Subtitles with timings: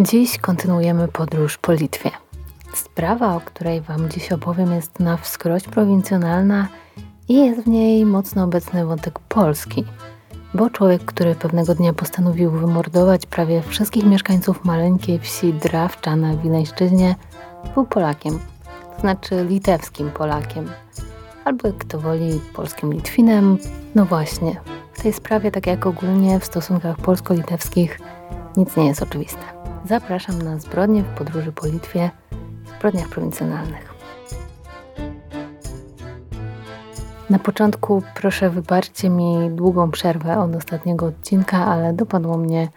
[0.00, 2.10] Dziś kontynuujemy podróż po Litwie.
[2.74, 6.68] Sprawa, o której Wam dziś opowiem, jest na wskroś prowincjonalna
[7.28, 9.84] i jest w niej mocno obecny wątek polski,
[10.54, 17.14] bo człowiek, który pewnego dnia postanowił wymordować prawie wszystkich mieszkańców maleńkiej wsi Drawcza na Wileńszczyźnie,
[17.74, 18.38] był Polakiem,
[18.94, 20.70] to znaczy litewskim Polakiem,
[21.44, 23.58] albo kto woli polskim Litwinem.
[23.94, 24.60] No właśnie,
[24.92, 28.00] w tej sprawie, tak jak ogólnie w stosunkach polsko-litewskich,
[28.56, 29.57] nic nie jest oczywiste.
[29.88, 32.10] Zapraszam na zbrodnie w podróży po Litwie,
[32.76, 33.94] zbrodniach prowincjonalnych.
[37.30, 42.68] Na początku proszę wybaczcie mi długą przerwę od ostatniego odcinka, ale dopadło mnie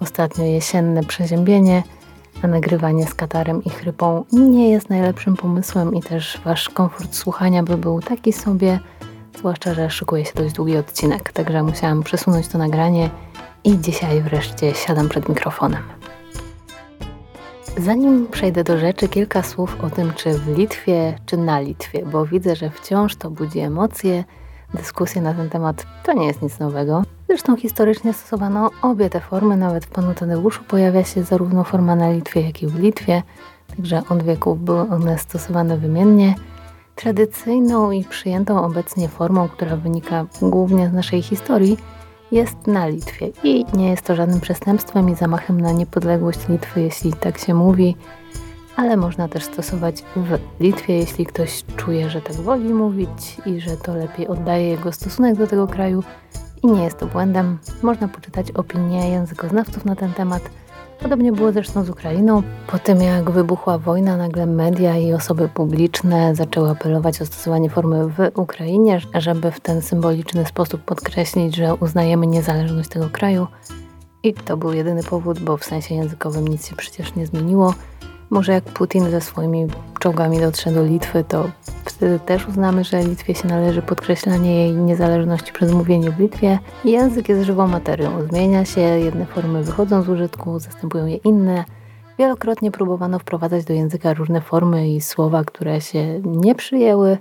[0.00, 1.82] ostatnio jesienne przeziębienie,
[2.42, 7.62] a nagrywanie z katarem i chrypą nie jest najlepszym pomysłem i też wasz komfort słuchania
[7.62, 8.80] by był taki sobie,
[9.38, 13.10] zwłaszcza, że szykuje się dość długi odcinek, także musiałam przesunąć to nagranie
[13.64, 15.97] i dzisiaj wreszcie siadam przed mikrofonem.
[17.76, 22.26] Zanim przejdę do rzeczy, kilka słów o tym, czy w Litwie, czy na Litwie, bo
[22.26, 24.24] widzę, że wciąż to budzi emocje.
[24.74, 27.02] Dyskusje na ten temat to nie jest nic nowego.
[27.28, 32.10] Zresztą historycznie stosowano obie te formy, nawet w panu Tadeuszu pojawia się zarówno forma na
[32.10, 33.22] Litwie, jak i w Litwie,
[33.76, 36.34] także od wieków były one stosowane wymiennie.
[36.94, 41.78] Tradycyjną i przyjętą obecnie formą, która wynika głównie z naszej historii,
[42.32, 47.12] jest na Litwie i nie jest to żadnym przestępstwem i zamachem na niepodległość Litwy, jeśli
[47.12, 47.96] tak się mówi,
[48.76, 53.76] ale można też stosować w Litwie, jeśli ktoś czuje, że tak woli mówić i że
[53.76, 56.02] to lepiej oddaje jego stosunek do tego kraju
[56.62, 57.58] i nie jest to błędem.
[57.82, 60.42] Można poczytać opinie językoznawców na ten temat–
[61.00, 62.42] Podobnie było zresztą z Ukrainą.
[62.66, 68.08] Po tym jak wybuchła wojna, nagle media i osoby publiczne zaczęły apelować o stosowanie formy
[68.08, 73.46] w Ukrainie, żeby w ten symboliczny sposób podkreślić, że uznajemy niezależność tego kraju.
[74.22, 77.74] I to był jedyny powód, bo w sensie językowym nic się przecież nie zmieniło.
[78.30, 79.66] Może jak Putin ze swoimi
[80.00, 81.50] czołgami dotrze do Litwy, to
[81.84, 86.58] wtedy też uznamy, że Litwie się należy podkreślanie jej niezależności przez mówienie w Litwie.
[86.84, 91.64] Język jest żywą materią, zmienia się, jedne formy wychodzą z użytku, zastępują je inne.
[92.18, 97.18] Wielokrotnie próbowano wprowadzać do języka różne formy i słowa, które się nie przyjęły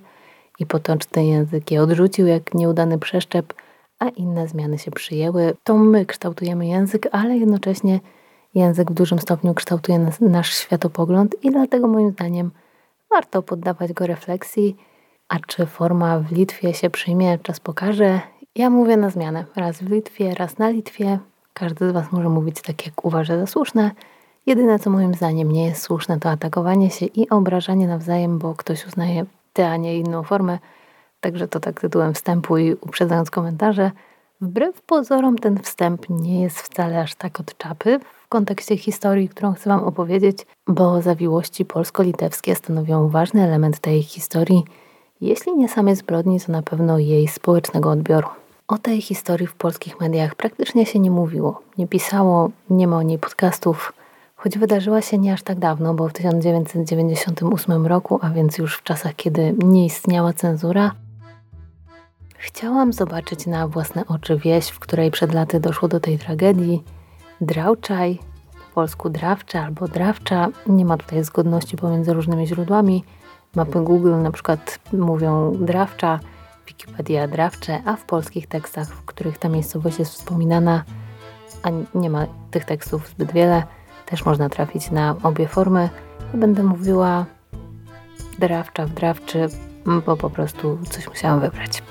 [0.59, 3.53] i potoczny język je odrzucił jak nieudany przeszczep,
[4.00, 5.53] a inne zmiany się przyjęły.
[5.63, 8.00] To my kształtujemy język, ale jednocześnie
[8.57, 12.51] Język w dużym stopniu kształtuje nas, nasz światopogląd i dlatego moim zdaniem
[13.09, 14.75] warto poddawać go refleksji.
[15.29, 18.22] A czy forma w Litwie się przyjmie, czas pokaże.
[18.56, 19.46] Ja mówię na zmianę.
[19.56, 21.19] Raz w Litwie, raz na Litwie.
[21.53, 23.91] Każdy z Was może mówić tak, jak uważa za słuszne.
[24.46, 28.88] Jedyne, co moim zdaniem nie jest słuszne, to atakowanie się i obrażanie nawzajem, bo ktoś
[28.88, 30.59] uznaje tę, a nie inną formę.
[31.22, 33.91] Także to tak tytułem wstępu i uprzedzając komentarze.
[34.41, 39.54] Wbrew pozorom ten wstęp nie jest wcale aż tak od czapy w kontekście historii, którą
[39.54, 44.64] chcę Wam opowiedzieć, bo zawiłości polsko-litewskie stanowią ważny element tej historii,
[45.22, 48.28] jeśli nie samej zbrodni, to na pewno jej społecznego odbioru.
[48.68, 53.02] O tej historii w polskich mediach praktycznie się nie mówiło, nie pisało, nie ma o
[53.02, 53.94] niej podcastów,
[54.36, 58.84] choć wydarzyła się nie aż tak dawno, bo w 1998 roku, a więc już w
[58.84, 60.92] czasach, kiedy nie istniała cenzura,
[62.38, 66.84] chciałam zobaczyć na własne oczy wieś, w której przed laty doszło do tej tragedii
[67.42, 68.20] Drauczaj,
[68.53, 70.48] po polsku drawcza albo drawcza.
[70.68, 73.03] Nie ma tutaj zgodności pomiędzy różnymi źródłami.
[73.56, 76.20] Mapy Google na przykład mówią drawcza,
[76.68, 80.84] Wikipedia drawcze, a w polskich tekstach, w których ta miejscowość jest wspominana,
[81.64, 83.64] a nie ma tych tekstów zbyt wiele,
[84.06, 85.90] też można trafić na obie formy.
[86.34, 87.26] Będę mówiła
[88.40, 89.47] drawcza w drawczy,
[90.06, 91.84] bo po prostu coś musiałam wybrać.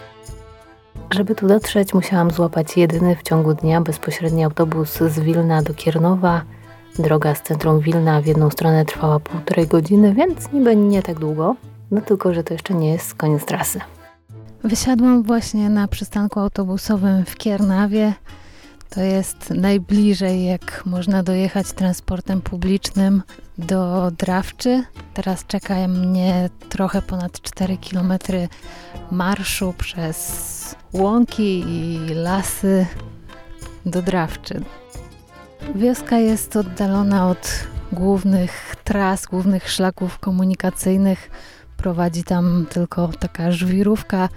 [1.11, 6.43] Żeby tu dotrzeć, musiałam złapać jedyny w ciągu dnia bezpośredni autobus z Wilna do Kiernowa.
[6.99, 11.57] Droga z centrum Wilna w jedną stronę trwała półtorej godziny, więc niby nie tak długo.
[11.91, 13.81] No tylko, że to jeszcze nie jest koniec trasy.
[14.65, 18.13] Wysiadłam właśnie na przystanku autobusowym w Kiernawie.
[18.97, 23.23] To jest najbliżej, jak można dojechać transportem publicznym
[23.59, 24.85] do Drawczy.
[25.15, 28.13] Teraz czeka mnie trochę ponad 4 km
[29.11, 32.87] marszu przez łąki i lasy
[33.87, 34.61] do Drawczy.
[35.75, 41.31] Wioska jest oddalona od głównych tras, głównych szlaków komunikacyjnych.
[41.77, 44.29] Prowadzi tam tylko taka żwirówka.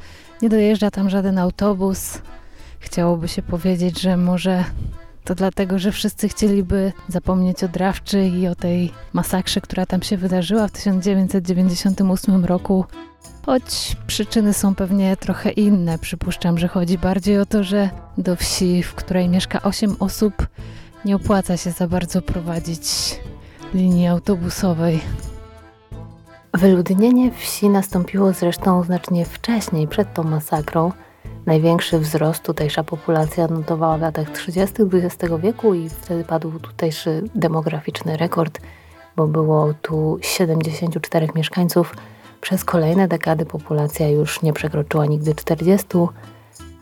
[0.42, 2.22] Nie dojeżdża tam żaden autobus.
[2.80, 4.64] Chciałoby się powiedzieć, że może
[5.24, 10.18] to dlatego, że wszyscy chcieliby zapomnieć o Drawczy i o tej masakrze, która tam się
[10.18, 12.86] wydarzyła w 1998 roku.
[13.46, 15.98] Choć przyczyny są pewnie trochę inne.
[15.98, 20.48] Przypuszczam, że chodzi bardziej o to, że do wsi, w której mieszka 8 osób,
[21.06, 22.82] nie opłaca się za bardzo prowadzić
[23.74, 25.00] linii autobusowej.
[26.54, 30.92] Wyludnienie wsi nastąpiło zresztą znacznie wcześniej, przed tą masakrą.
[31.46, 34.76] Największy wzrost tutejsza populacja notowała w latach 30.
[34.94, 38.60] XX wieku i wtedy padł tutejszy demograficzny rekord,
[39.16, 41.96] bo było tu 74 mieszkańców.
[42.42, 45.88] Przez kolejne dekady populacja już nie przekroczyła nigdy 40,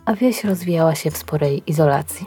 [0.04, 2.26] a wieś rozwijała się w sporej izolacji.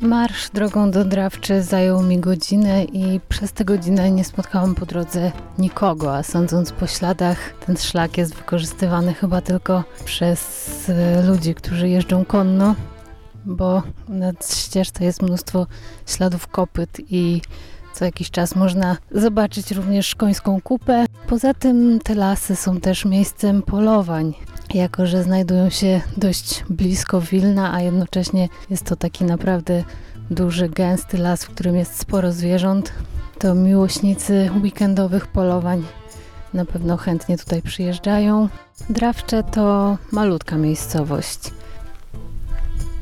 [0.00, 5.32] Marsz drogą do Drawczy zajął mi godzinę i przez tę godzinę nie spotkałam po drodze
[5.58, 11.88] nikogo, a sądząc po śladach, ten szlak jest wykorzystywany chyba tylko przez e, ludzi, którzy
[11.88, 12.74] jeżdżą konno,
[13.44, 15.66] bo na ścieżce jest mnóstwo
[16.06, 17.42] śladów kopyt i
[17.94, 21.06] co jakiś czas można zobaczyć również końską kupę.
[21.26, 24.34] Poza tym te lasy są też miejscem polowań
[24.74, 29.84] jako że znajdują się dość blisko Wilna, a jednocześnie jest to taki naprawdę
[30.30, 32.92] duży, gęsty las, w którym jest sporo zwierząt,
[33.38, 35.84] to miłośnicy weekendowych polowań
[36.54, 38.48] na pewno chętnie tutaj przyjeżdżają.
[38.90, 41.38] Drawcze to malutka miejscowość.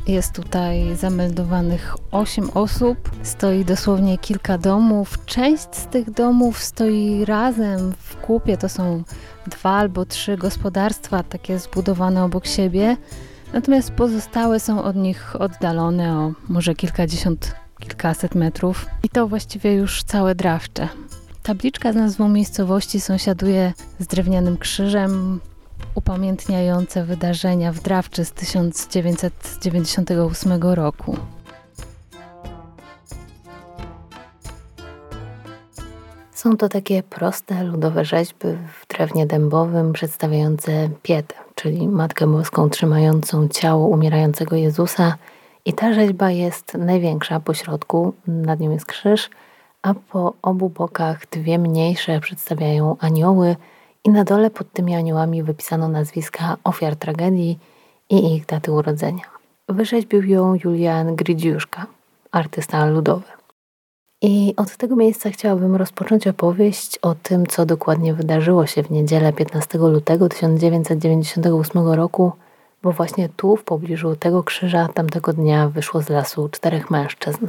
[0.06, 5.24] Jest tutaj zameldowanych 8 osób, stoi dosłownie kilka domów.
[5.24, 9.02] Część z tych domów stoi razem w kupie, to są
[9.46, 12.96] dwa albo trzy gospodarstwa takie zbudowane obok siebie,
[13.52, 18.86] natomiast pozostałe są od nich oddalone o może kilkadziesiąt, kilkaset metrów.
[19.02, 20.88] I to właściwie już całe drawcze.
[21.42, 25.40] Tabliczka z nazwą miejscowości sąsiaduje z drewnianym krzyżem
[25.96, 31.16] upamiętniające wydarzenia w Drawczy z 1998 roku.
[36.32, 43.48] Są to takie proste, ludowe rzeźby w drewnie dębowym przedstawiające Pietę, czyli Matkę Boską trzymającą
[43.48, 45.16] ciało umierającego Jezusa.
[45.64, 49.30] I ta rzeźba jest największa po środku, nad nią jest krzyż,
[49.82, 53.56] a po obu bokach dwie mniejsze przedstawiają anioły
[54.06, 57.58] i na dole pod tymi aniołami wypisano nazwiska ofiar tragedii
[58.10, 59.22] i ich daty urodzenia.
[59.68, 61.86] Wyrzeźbił ją Julian Grydziuszka,
[62.32, 63.24] artysta ludowy.
[64.22, 69.32] I od tego miejsca chciałabym rozpocząć opowieść o tym, co dokładnie wydarzyło się w niedzielę
[69.32, 72.32] 15 lutego 1998 roku,
[72.82, 77.48] bo właśnie tu, w pobliżu tego krzyża, tamtego dnia wyszło z lasu czterech mężczyzn.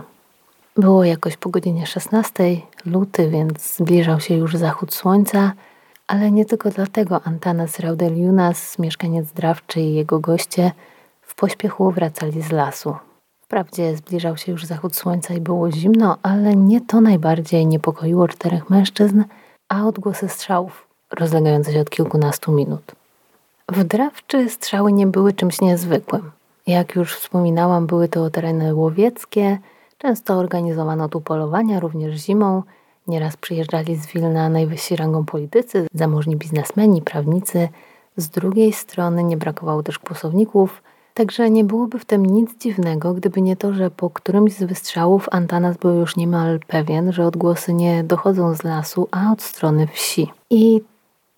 [0.77, 2.43] Było jakoś po godzinie 16,
[2.85, 5.53] luty, więc zbliżał się już zachód słońca,
[6.07, 10.71] ale nie tylko dlatego Antanas Raudeliunas, mieszkaniec Drawczy i jego goście
[11.21, 12.95] w pośpiechu wracali z lasu.
[13.41, 18.69] Wprawdzie zbliżał się już zachód słońca i było zimno, ale nie to najbardziej niepokoiło czterech
[18.69, 19.23] mężczyzn,
[19.69, 22.95] a odgłosy strzałów, rozlegające się od kilkunastu minut.
[23.69, 26.31] W Drawczy strzały nie były czymś niezwykłym.
[26.67, 29.57] Jak już wspominałam, były to tereny łowieckie,
[29.97, 32.63] często organizowano tu polowania, również zimą.
[33.07, 37.69] Nieraz przyjeżdżali z Wilna najwyżsi rangą politycy, zamożni biznesmeni, prawnicy.
[38.17, 40.81] Z drugiej strony nie brakowało też kłusowników–
[41.17, 45.27] Także nie byłoby w tym nic dziwnego, gdyby nie to, że po którymś z wystrzałów
[45.31, 50.27] Antanas był już niemal pewien, że odgłosy nie dochodzą z lasu, a od strony wsi.
[50.49, 50.81] I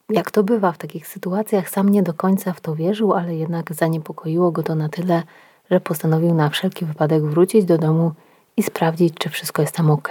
[0.09, 3.73] jak to bywa w takich sytuacjach, sam nie do końca w to wierzył, ale jednak
[3.73, 5.23] zaniepokoiło go to na tyle,
[5.71, 8.11] że postanowił na wszelki wypadek wrócić do domu
[8.57, 10.09] i sprawdzić, czy wszystko jest tam ok.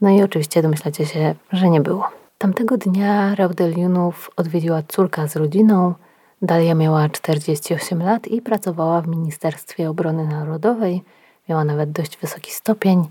[0.00, 2.08] No i oczywiście domyślacie się, że nie było.
[2.38, 5.94] Tamtego dnia Raudeliunów odwiedziła córka z rodziną,
[6.42, 11.02] Dalia miała 48 lat i pracowała w Ministerstwie Obrony Narodowej.
[11.48, 13.08] Miała nawet dość wysoki stopień.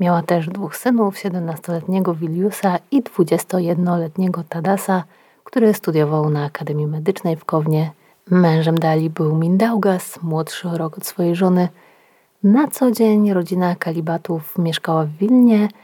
[0.00, 5.04] Miała też dwóch synów, 17-letniego Wiliusa i 21-letniego Tadasa,
[5.44, 7.90] który studiował na Akademii Medycznej w Kownie.
[8.30, 11.68] Mężem Dali był Mindaugas, młodszy o rok od swojej żony.
[12.42, 15.68] Na co dzień rodzina Kalibatów mieszkała w Wilnie–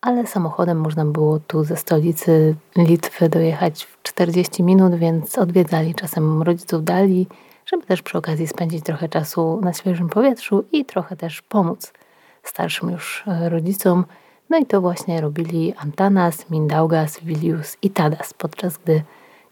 [0.00, 6.42] ale samochodem można było tu ze stolicy Litwy dojechać w 40 minut, więc odwiedzali czasem
[6.42, 7.26] rodziców dali,
[7.66, 11.92] żeby też przy okazji spędzić trochę czasu na świeżym powietrzu i trochę też pomóc
[12.42, 14.04] starszym już e, rodzicom.
[14.50, 19.02] No i to właśnie robili Antanas, Mindaugas, Vilius i Tadas, podczas gdy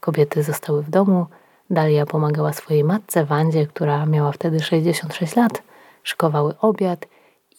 [0.00, 1.26] kobiety zostały w domu.
[1.70, 5.62] Dalia pomagała swojej matce Wandzie, która miała wtedy 66 lat.
[6.02, 7.06] Szykowały obiad–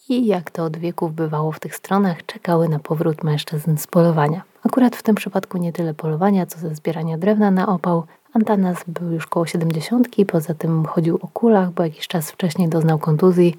[0.09, 4.41] i jak to od wieków bywało w tych stronach, czekały na powrót mężczyzn z polowania.
[4.65, 8.03] Akurat w tym przypadku nie tyle polowania, co ze zbierania drewna na opał.
[8.33, 12.99] Antanas był już koło siedemdziesiątki, poza tym chodził o kulach, bo jakiś czas wcześniej doznał
[12.99, 13.57] kontuzji,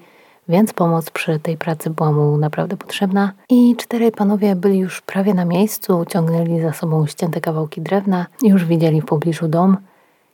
[0.49, 3.31] więc pomoc przy tej pracy była mu naprawdę potrzebna.
[3.49, 8.65] I czterej panowie byli już prawie na miejscu, ciągnęli za sobą ścięte kawałki drewna już
[8.65, 9.77] widzieli w pobliżu dom,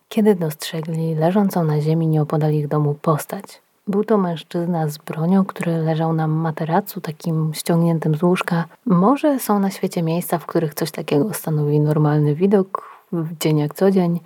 [0.09, 3.66] kiedy dostrzegli leżącą na ziemi nieopodal ich domu postać.
[3.87, 8.65] Był to mężczyzna z bronią, który leżał na materacu takim ściągniętym z łóżka.
[8.85, 13.73] Może są na świecie miejsca, w których coś takiego stanowi normalny widok w dzień jak
[13.73, 14.19] co dzień,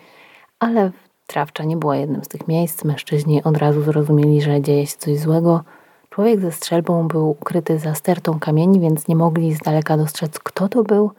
[0.60, 0.92] ale
[1.32, 2.84] Trawcza nie była jednym z tych miejsc.
[2.84, 5.64] Mężczyźni od razu zrozumieli, że dzieje się coś złego.
[6.10, 10.68] Człowiek ze strzelbą był ukryty za stertą kamieni, więc nie mogli z daleka dostrzec, kto
[10.70, 11.12] to był.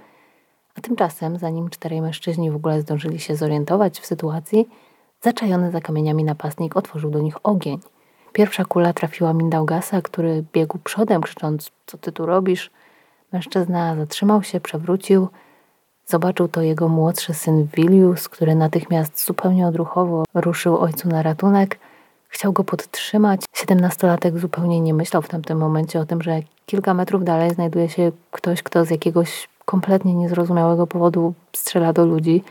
[0.78, 4.68] A tymczasem, zanim czterej mężczyźni w ogóle zdążyli się zorientować w sytuacji,
[5.20, 7.78] zaczajony za kamieniami napastnik otworzył do nich ogień.
[8.32, 12.70] Pierwsza kula trafiła Mindaugasa, który biegł przodem, krzycząc: Co ty tu robisz?
[13.32, 15.28] Mężczyzna zatrzymał się, przewrócił.
[16.06, 21.78] Zobaczył to jego młodszy syn Vilius, który natychmiast zupełnie odruchowo ruszył ojcu na ratunek.
[22.28, 23.44] Chciał go podtrzymać.
[23.52, 28.12] Siedemnastolatek zupełnie nie myślał w tamtym momencie o tym, że kilka metrów dalej znajduje się
[28.30, 32.44] ktoś, kto z jakiegoś kompletnie niezrozumiałego powodu strzela do ludzi.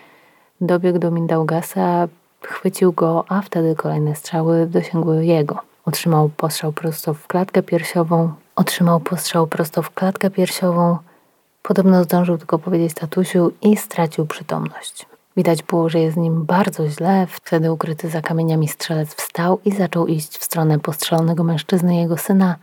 [0.61, 2.07] Dobiegł do Mindaugasa,
[2.41, 5.70] chwycił go, a wtedy kolejne strzały dosięgły jego.
[5.85, 8.33] Otrzymał postrzał prosto w klatkę piersiową.
[8.55, 10.97] Otrzymał postrzał prosto w klatkę piersiową.
[11.63, 15.05] Podobno zdążył tylko powiedzieć tatusiu i stracił przytomność.
[15.37, 17.27] Widać było, że jest nim bardzo źle.
[17.29, 22.55] Wtedy ukryty za kamieniami strzelec wstał i zaczął iść w stronę postrzelonego mężczyzny jego syna.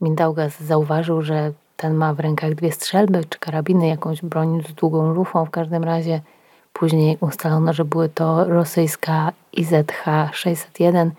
[0.00, 5.12] Mindaugas zauważył, że ten ma w rękach dwie strzelby czy karabiny, jakąś broń z długą
[5.12, 6.20] lufą w każdym razie.
[6.72, 11.10] Później ustalono, że były to rosyjska IZH-601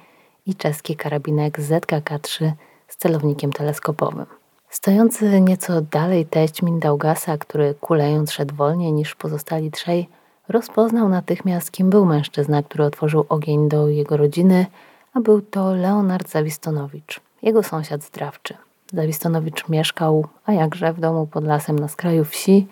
[0.45, 2.51] i czeski karabinek ZKK-3
[2.87, 4.25] z celownikiem teleskopowym.
[4.69, 10.09] Stojący nieco dalej teść Mindaugasa, który kulejąc szedł wolniej niż pozostali trzej,
[10.49, 14.65] rozpoznał natychmiast, kim był mężczyzna, który otworzył ogień do jego rodziny,
[15.13, 18.57] a był to Leonard Zawistonowicz, jego sąsiad zdrawczy.
[18.93, 22.67] Zawistonowicz mieszkał, a jakże w domu pod lasem na skraju wsi,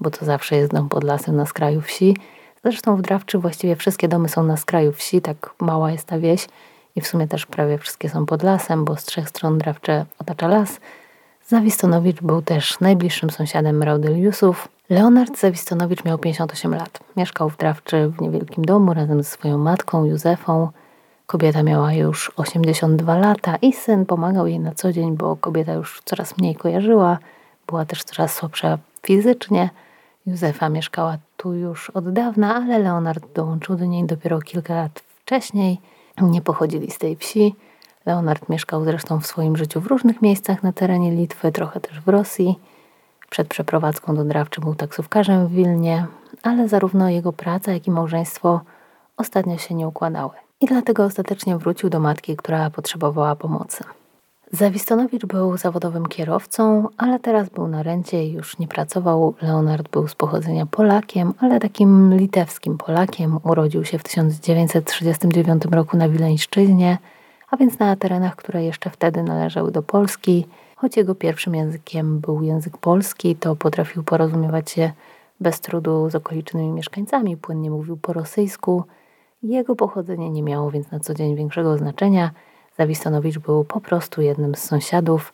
[0.00, 2.16] bo to zawsze jest dom pod lasem na skraju wsi.
[2.64, 6.48] Zresztą w Drawczy właściwie wszystkie domy są na skraju wsi, tak mała jest ta wieś
[6.96, 10.48] i w sumie też prawie wszystkie są pod lasem, bo z trzech stron Drawcze otacza
[10.48, 10.80] las.
[11.46, 14.68] Zawistonowicz był też najbliższym sąsiadem Raudeliusów.
[14.90, 17.00] Leonard Zawistonowicz miał 58 lat.
[17.16, 20.68] Mieszkał w Drawczy w niewielkim domu razem ze swoją matką Józefą.
[21.26, 26.02] Kobieta miała już 82 lata i syn pomagał jej na co dzień, bo kobieta już
[26.04, 27.18] coraz mniej kojarzyła,
[27.66, 29.70] była też coraz słabsza fizycznie.
[30.26, 35.80] Józefa mieszkała tu już od dawna, ale Leonard dołączył do niej dopiero kilka lat wcześniej.
[36.20, 37.54] Nie pochodzili z tej wsi.
[38.06, 42.08] Leonard mieszkał zresztą w swoim życiu w różnych miejscach na terenie Litwy, trochę też w
[42.08, 42.58] Rosji.
[43.30, 46.06] Przed przeprowadzką do Drawczy był taksówkarzem w Wilnie,
[46.42, 48.60] ale zarówno jego praca, jak i małżeństwo
[49.16, 50.30] ostatnio się nie układały.
[50.60, 53.84] I dlatego ostatecznie wrócił do matki, która potrzebowała pomocy.
[54.54, 59.34] Zawistonowicz był zawodowym kierowcą, ale teraz był na rencie i już nie pracował.
[59.42, 63.38] Leonard był z pochodzenia Polakiem, ale takim litewskim Polakiem.
[63.44, 66.98] Urodził się w 1939 roku na Wileńszczyźnie,
[67.50, 70.46] a więc na terenach, które jeszcze wtedy należały do Polski.
[70.76, 74.92] Choć jego pierwszym językiem był język polski, to potrafił porozumiewać się
[75.40, 78.84] bez trudu z okolicznymi mieszkańcami, płynnie mówił po rosyjsku.
[79.42, 82.30] Jego pochodzenie nie miało więc na co dzień większego znaczenia–
[82.78, 85.32] Zawistonowicz był po prostu jednym z sąsiadów.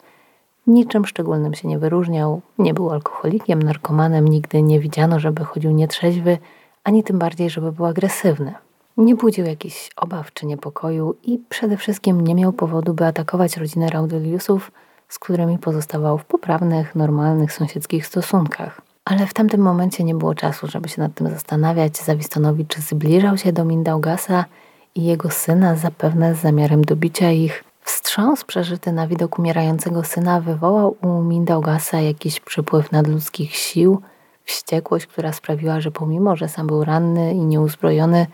[0.66, 6.38] Niczym szczególnym się nie wyróżniał, nie był alkoholikiem, narkomanem, nigdy nie widziano, żeby chodził nietrzeźwy,
[6.84, 8.54] ani tym bardziej, żeby był agresywny.
[8.96, 13.88] Nie budził jakichś obaw czy niepokoju i przede wszystkim nie miał powodu, by atakować rodzinę
[13.88, 14.72] Raudeliusów,
[15.08, 18.80] z którymi pozostawał w poprawnych, normalnych sąsiedzkich stosunkach.
[19.04, 21.96] Ale w tamtym momencie nie było czasu, żeby się nad tym zastanawiać.
[21.96, 24.44] Zawistonowicz zbliżał się do Mindaugasa
[24.98, 27.64] i jego syna, zapewne z zamiarem dobicia ich.
[27.82, 34.00] Wstrząs przeżyty na widok umierającego syna wywołał u Mindaugasa jakiś przypływ nadludzkich sił,
[34.44, 38.26] wściekłość, która sprawiła, że pomimo, że sam był ranny i nieuzbrojony,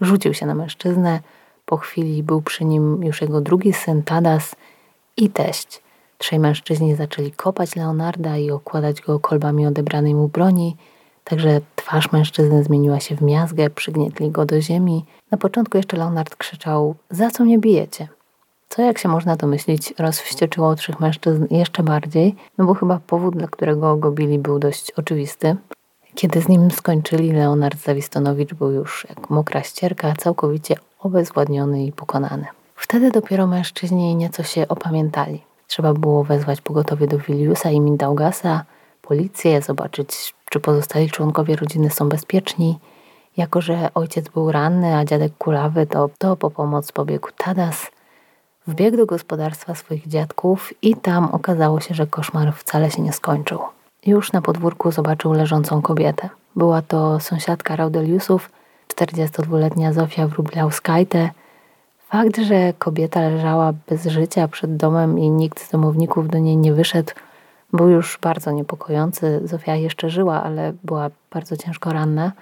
[0.00, 1.20] rzucił się na mężczyznę.
[1.66, 4.56] Po chwili był przy nim już jego drugi syn Tadas
[5.16, 5.82] i teść.
[6.18, 10.76] Trzej mężczyźni zaczęli kopać Leonarda i okładać go kolbami odebranej mu broni–
[11.24, 15.04] Także twarz mężczyzny zmieniła się w miazgę, przygnietli go do ziemi.
[15.30, 18.08] Na początku jeszcze Leonard krzyczał: Za co mnie bijecie?
[18.68, 23.46] Co, jak się można domyślić, rozwścieczyło trzech mężczyzn jeszcze bardziej, no bo chyba powód, dla
[23.46, 25.56] którego go bili, był dość oczywisty.
[26.14, 32.46] Kiedy z nim skończyli, Leonard Zawistonowicz był już jak mokra ścierka, całkowicie obezwładniony i pokonany.
[32.74, 35.42] Wtedy dopiero mężczyźni nieco się opamiętali.
[35.66, 38.64] Trzeba było wezwać pogotowie do Wiliusa i Mindaugasa,
[39.06, 42.78] policję, zobaczyć, czy pozostali członkowie rodziny są bezpieczni.
[43.36, 47.90] Jako, że ojciec był ranny, a dziadek kulawy, to, to po pomoc pobiegł Tadas.
[48.66, 53.58] Wbiegł do gospodarstwa swoich dziadków i tam okazało się, że koszmar wcale się nie skończył.
[54.06, 56.28] Już na podwórku zobaczył leżącą kobietę.
[56.56, 58.50] Była to sąsiadka Raudeliusów,
[58.88, 61.30] 42-letnia Zofia Wróblauskajte,
[62.14, 66.72] Fakt, że kobieta leżała bez życia przed domem i nikt z domowników do niej nie
[66.72, 67.12] wyszedł,
[67.74, 69.40] był już bardzo niepokojący.
[69.44, 72.32] Zofia jeszcze żyła, ale była bardzo ciężko ranna.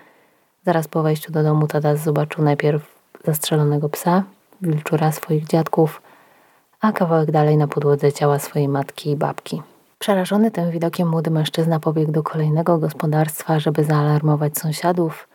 [0.67, 2.83] Zaraz po wejściu do domu Tadas zobaczył najpierw
[3.25, 4.25] zastrzelonego psa,
[4.63, 6.03] wilczura swoich dziadków,
[6.81, 9.63] a kawałek dalej na podłodze ciała swojej matki i babki.
[9.99, 15.29] Przerażony tym widokiem młody mężczyzna pobiegł do kolejnego gospodarstwa, żeby zaalarmować sąsiadów.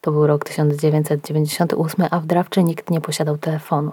[0.00, 3.92] To był rok 1998, a w Drawczy nikt nie posiadał telefonu.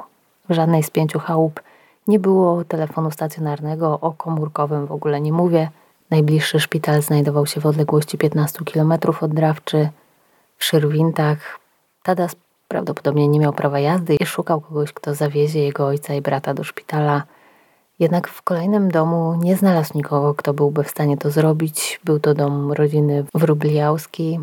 [0.49, 1.61] W żadnej z pięciu chałup
[2.07, 5.69] nie było telefonu stacjonarnego, o komórkowym w ogóle nie mówię.
[6.09, 9.89] Najbliższy szpital znajdował się w odległości 15 km od Drawczy,
[10.57, 11.59] w Szyrwintach.
[12.03, 12.35] Tadas
[12.67, 16.63] prawdopodobnie nie miał prawa jazdy i szukał kogoś, kto zawiezie jego ojca i brata do
[16.63, 17.23] szpitala.
[17.99, 21.99] Jednak w kolejnym domu nie znalazł nikogo, kto byłby w stanie to zrobić.
[22.03, 24.39] Był to dom rodziny Wróbliałski,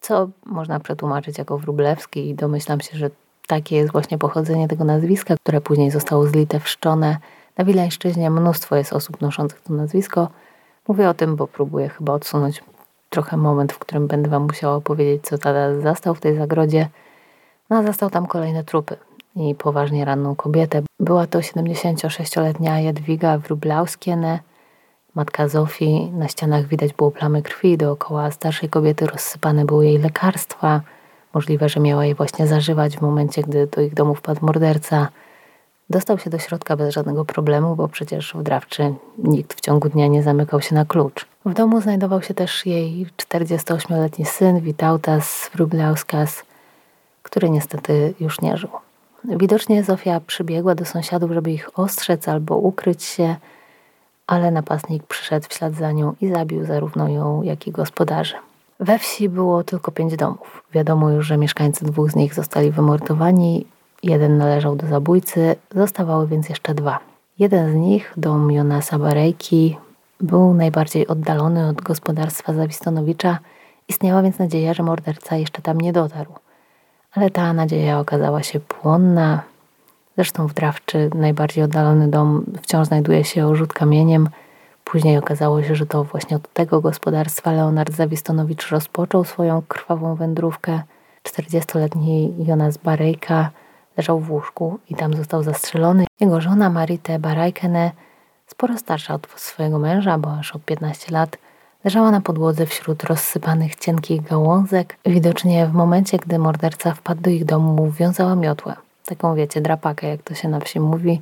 [0.00, 3.10] co można przetłumaczyć jako Wróblewski i domyślam się, że
[3.48, 7.16] takie jest właśnie pochodzenie tego nazwiska, które później zostało zlite w Szczonę.
[7.58, 10.28] Na Wileńszczyźnie mnóstwo jest osób noszących to nazwisko.
[10.88, 12.62] Mówię o tym, bo próbuję chyba odsunąć
[13.10, 16.88] trochę moment, w którym będę Wam musiała opowiedzieć, co tata zastał w tej zagrodzie.
[17.70, 18.96] No zastał tam kolejne trupy
[19.36, 20.82] i poważnie ranną kobietę.
[21.00, 24.38] Była to 76-letnia Jadwiga Wróblauskiene,
[25.14, 26.10] matka Zofii.
[26.10, 30.80] Na ścianach widać było plamy krwi, dookoła starszej kobiety rozsypane były jej lekarstwa.
[31.34, 35.08] Możliwe, że miała je właśnie zażywać w momencie, gdy do ich domu wpadł morderca.
[35.90, 40.06] Dostał się do środka bez żadnego problemu, bo przecież w Drawczy nikt w ciągu dnia
[40.06, 41.26] nie zamykał się na klucz.
[41.44, 46.42] W domu znajdował się też jej 48-letni syn Witautas Wróblauskas,
[47.22, 48.70] który niestety już nie żył.
[49.24, 53.36] Widocznie Zofia przybiegła do sąsiadów, żeby ich ostrzec albo ukryć się,
[54.26, 58.34] ale napastnik przyszedł w ślad za nią i zabił zarówno ją, jak i gospodarzy.
[58.80, 60.62] We wsi było tylko pięć domów.
[60.72, 63.66] Wiadomo już, że mieszkańcy dwóch z nich zostali wymordowani,
[64.02, 66.98] jeden należał do zabójcy, zostawały więc jeszcze dwa.
[67.38, 69.76] Jeden z nich, dom Jonasa Barejki,
[70.20, 73.38] był najbardziej oddalony od gospodarstwa Zawistonowicza,
[73.88, 76.32] istniała więc nadzieja, że morderca jeszcze tam nie dotarł.
[77.12, 79.42] Ale ta nadzieja okazała się płonna.
[80.16, 84.28] Zresztą w Drawczy najbardziej oddalony dom wciąż znajduje się o rzut kamieniem.
[84.90, 90.82] Później okazało się, że to właśnie od tego gospodarstwa Leonard Zawistonowicz rozpoczął swoją krwawą wędrówkę.
[91.24, 93.50] 40-letni Jonas Barejka
[93.96, 96.04] leżał w łóżku i tam został zastrzelony.
[96.20, 97.90] Jego żona Marite Barajkene,
[98.46, 101.38] sporo starsza od swojego męża, bo aż o 15 lat,
[101.84, 104.96] Leżała na podłodze wśród rozsypanych cienkich gałązek.
[105.06, 108.74] Widocznie w momencie, gdy morderca wpadł do ich domu, wiązała miotłę.
[109.06, 111.20] Taką, wiecie, drapakę, jak to się na wsi mówi.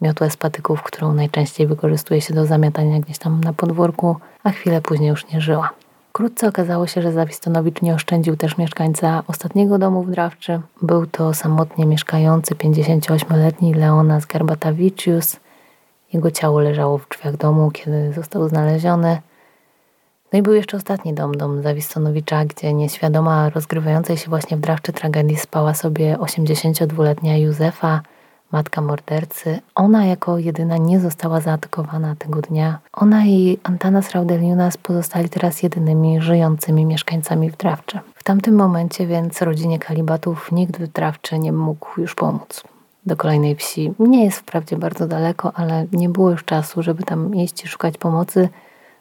[0.00, 4.80] Miotłę z patyków, którą najczęściej wykorzystuje się do zamiatania gdzieś tam na podwórku, a chwilę
[4.80, 5.70] później już nie żyła.
[6.10, 10.60] Wkrótce okazało się, że Zawistonowicz nie oszczędził też mieszkańca ostatniego domu w Drawczy.
[10.82, 15.36] Był to samotnie mieszkający 58-letni Leonas Garbatavicius.
[16.12, 19.20] Jego ciało leżało w drzwiach domu, kiedy został znaleziony.
[20.32, 24.92] No i był jeszcze ostatni dom, dom Zawistonowicza, gdzie nieświadoma rozgrywającej się właśnie w Drawczy
[24.92, 28.00] tragedii spała sobie 82-letnia Józefa,
[28.52, 29.60] matka mordercy.
[29.74, 32.78] Ona jako jedyna nie została zaatakowana tego dnia.
[32.92, 38.00] Ona i Antanas Raudeliunas pozostali teraz jedynymi żyjącymi mieszkańcami w Drawczy.
[38.14, 42.62] W tamtym momencie więc rodzinie Kalibatów nikt w Drawczy nie mógł już pomóc.
[43.06, 47.34] Do kolejnej wsi nie jest wprawdzie bardzo daleko, ale nie było już czasu, żeby tam
[47.34, 48.48] iść i szukać pomocy–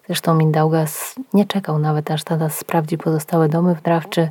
[0.10, 4.30] Zresztą Mindaugas nie czekał nawet, aż tata sprawdzi pozostałe domy w Drawczy.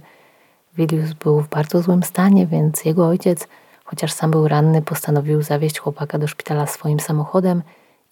[0.77, 3.49] Wilius był w bardzo złym stanie, więc jego ojciec,
[3.91, 7.63] chociaż sam był ranny, postanowił zawieźć chłopaka do szpitala swoim samochodem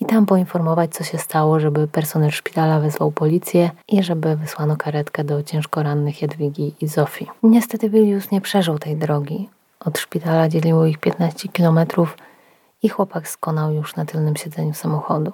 [0.00, 5.24] i tam poinformować, co się stało, żeby personel szpitala wezwał policję i żeby wysłano karetkę
[5.24, 7.26] do ciężko rannych Jadwigi i Zofii.
[7.42, 9.48] Niestety Wilius nie przeżył tej drogi.
[9.80, 12.16] Od szpitala dzieliło ich 15 kilometrów
[12.82, 15.32] i chłopak skonał już na tylnym siedzeniu samochodu,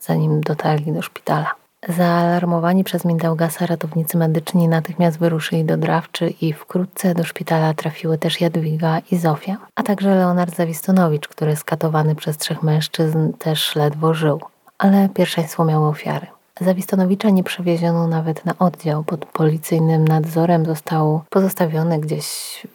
[0.00, 1.54] zanim dotarli do szpitala.
[1.88, 8.40] Zaalarmowani przez Mindaugasa ratownicy medyczni natychmiast wyruszyli do Drawczy i wkrótce do szpitala trafiły też
[8.40, 14.40] Jadwiga i Zofia, a także Leonard Zawistonowicz, który skatowany przez trzech mężczyzn też ledwo żył.
[14.78, 16.26] Ale pierwszeństwo miało ofiary.
[16.60, 19.04] Zawistonowicza nie przewieziono nawet na oddział.
[19.04, 22.26] Pod policyjnym nadzorem został pozostawiony gdzieś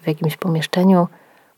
[0.02, 1.08] w jakimś pomieszczeniu,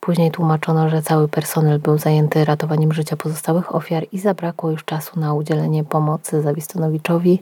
[0.06, 5.20] Później tłumaczono, że cały personel był zajęty ratowaniem życia pozostałych ofiar i zabrakło już czasu
[5.20, 7.41] na udzielenie pomocy Zawistonowiczowi.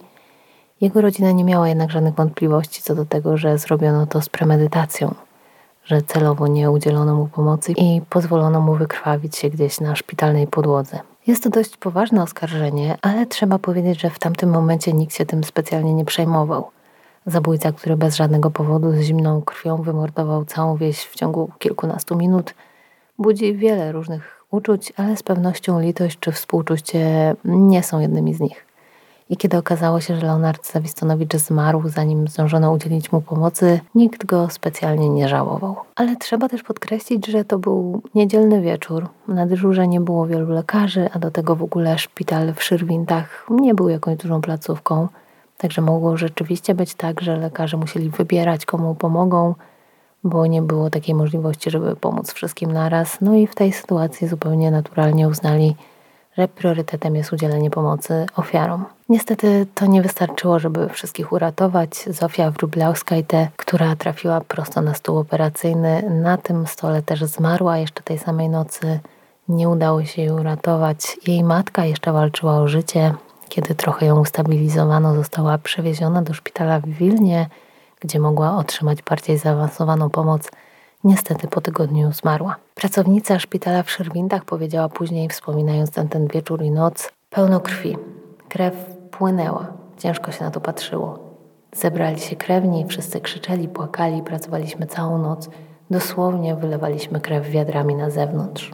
[0.82, 5.16] Jego rodzina nie miała jednak żadnych wątpliwości co do tego, że zrobiono to z premedytacją,
[5.86, 11.00] że celowo nie udzielono mu pomocy i pozwolono mu wykrwawić się gdzieś na szpitalnej podłodze.
[11.28, 15.44] Jest to dość poważne oskarżenie, ale trzeba powiedzieć, że w tamtym momencie nikt się tym
[15.44, 16.70] specjalnie nie przejmował.
[17.26, 22.56] Zabójca, który bez żadnego powodu z zimną krwią wymordował całą wieś w ciągu kilkunastu minut,
[23.20, 28.66] budzi wiele różnych uczuć, ale z pewnością litość czy współczucie nie są jednymi z nich.
[29.30, 34.50] I kiedy okazało się, że Leonard Zawistonowicz zmarł, zanim zdążono udzielić mu pomocy, nikt go
[34.50, 35.76] specjalnie nie żałował.
[35.96, 39.08] Ale trzeba też podkreślić, że to był niedzielny wieczór.
[39.28, 43.76] Na dyżurze nie było wielu lekarzy, a do tego w ogóle szpital w Szyrwintach nie
[43.76, 45.08] był jakąś dużą placówką.
[45.58, 49.56] Także mogło rzeczywiście być tak, że lekarze musieli wybierać, komu pomogą,
[50.24, 53.18] bo nie było takiej możliwości, żeby pomóc wszystkim naraz.
[53.22, 55.76] No i w tej sytuacji zupełnie naturalnie uznali,
[56.38, 58.86] że priorytetem jest udzielenie pomocy ofiarom.
[59.10, 62.06] Niestety to nie wystarczyło, żeby wszystkich uratować.
[62.08, 68.18] Zofia Wróblewska-Te, która trafiła prosto na stół operacyjny, na tym stole też zmarła jeszcze tej
[68.18, 69.00] samej nocy.
[69.50, 71.18] Nie udało się jej uratować.
[71.28, 73.14] Jej matka jeszcze walczyła o życie.
[73.50, 77.50] Kiedy trochę ją ustabilizowano, została przewieziona do szpitala w Wilnie,
[78.00, 80.52] gdzie mogła otrzymać bardziej zaawansowaną pomoc.
[81.04, 82.56] Niestety po tygodniu zmarła.
[82.76, 87.98] Pracownica szpitala w Szerwindach powiedziała później, wspominając ten wieczór i noc, pełno krwi.
[88.50, 88.74] Krew
[89.12, 89.68] płynęła.
[89.98, 91.20] Ciężko się na to patrzyło.
[91.74, 95.50] Zebrali się krewni, wszyscy krzyczeli, płakali, pracowaliśmy całą noc.
[95.90, 98.72] Dosłownie wylewaliśmy krew wiadrami na zewnątrz.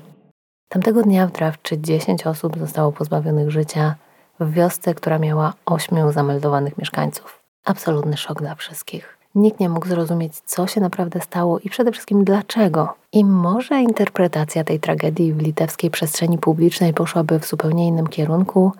[0.69, 3.95] Tamtego dnia w Drawczy 10 osób zostało pozbawionych życia
[4.39, 7.39] w wiosce, która miała 8 zameldowanych mieszkańców.
[7.65, 9.17] Absolutny szok dla wszystkich.
[9.35, 12.93] Nikt nie mógł zrozumieć, co się naprawdę stało i przede wszystkim dlaczego.
[13.11, 18.71] I może interpretacja tej tragedii w litewskiej przestrzeni publicznej poszłaby w zupełnie innym kierunku,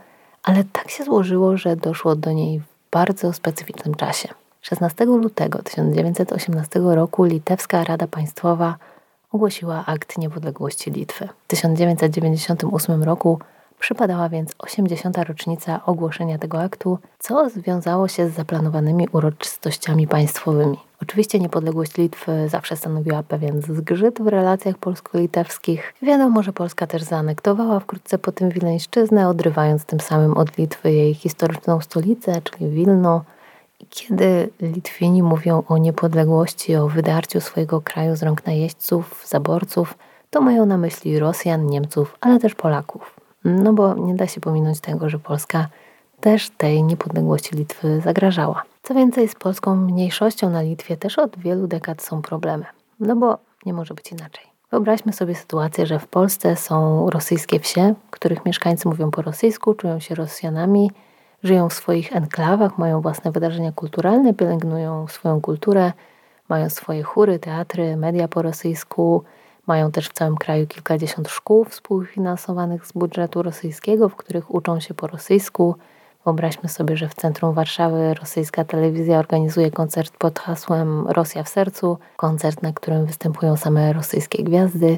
[0.44, 4.30] ale tak się złożyło, że doszło do niej w bardzo specyficznym czasie.
[4.62, 8.76] 16 lutego 1918 roku Litewska Rada Państwowa
[9.32, 11.28] ogłosiła akt niepodległości Litwy.
[11.44, 13.40] W 1998 roku
[13.80, 15.18] Przypadała więc 80.
[15.18, 20.78] rocznica ogłoszenia tego aktu, co związało się z zaplanowanymi uroczystościami państwowymi.
[21.02, 25.94] Oczywiście niepodległość Litwy zawsze stanowiła pewien zgrzyt w relacjach polsko-litewskich.
[26.02, 31.14] Wiadomo, że Polska też zaanektowała wkrótce po tym Wileńszczyznę, odrywając tym samym od Litwy jej
[31.14, 33.24] historyczną stolicę, czyli Wilno.
[33.80, 39.98] I kiedy Litwini mówią o niepodległości, o wydarciu swojego kraju z rąk najeźdźców, zaborców,
[40.30, 43.19] to mają na myśli Rosjan, Niemców, ale też Polaków.
[43.46, 45.68] No bo nie da się pominąć tego, że Polska
[46.22, 48.64] też tej niepodległości Litwy zagrażała.
[48.84, 52.66] Co więcej, z polską mniejszością na Litwie też od wielu dekad są problemy.
[53.00, 54.46] No bo nie może być inaczej.
[54.72, 60.00] Wyobraźmy sobie sytuację, że w Polsce są rosyjskie wsie, których mieszkańcy mówią po rosyjsku, czują
[60.00, 60.92] się Rosjanami,
[61.44, 65.92] żyją w swoich enklawach, mają własne wydarzenia kulturalne, pielęgnują swoją kulturę,
[66.50, 69.24] mają swoje chóry, teatry, media po rosyjsku,
[69.70, 74.94] mają też w całym kraju kilkadziesiąt szkół współfinansowanych z budżetu rosyjskiego, w których uczą się
[74.94, 75.76] po rosyjsku.
[76.26, 81.98] Wyobraźmy sobie, że w centrum Warszawy rosyjska telewizja organizuje koncert pod hasłem Rosja w sercu,
[82.18, 84.98] koncert, na którym występują same rosyjskie gwiazdy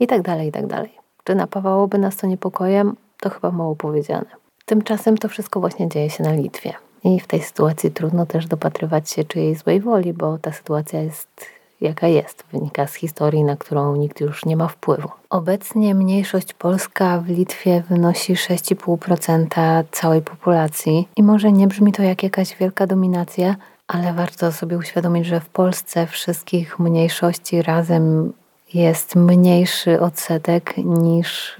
[0.00, 0.22] itd.
[0.22, 0.68] Tak itd.
[0.68, 0.88] Tak
[1.24, 2.96] Czy napawałoby nas to niepokojem?
[3.20, 4.30] To chyba mało powiedziane.
[4.64, 6.72] Tymczasem to wszystko właśnie dzieje się na Litwie.
[7.04, 11.61] I w tej sytuacji trudno też dopatrywać się czyjej złej woli, bo ta sytuacja jest
[11.82, 15.08] jaka jest, wynika z historii, na którą nikt już nie ma wpływu.
[15.30, 22.22] Obecnie mniejszość polska w Litwie wynosi 6,5% całej populacji i może nie brzmi to jak
[22.22, 23.56] jakaś wielka dominacja,
[23.88, 28.32] ale warto sobie uświadomić, że w Polsce wszystkich mniejszości razem
[28.74, 31.56] jest mniejszy odsetek niż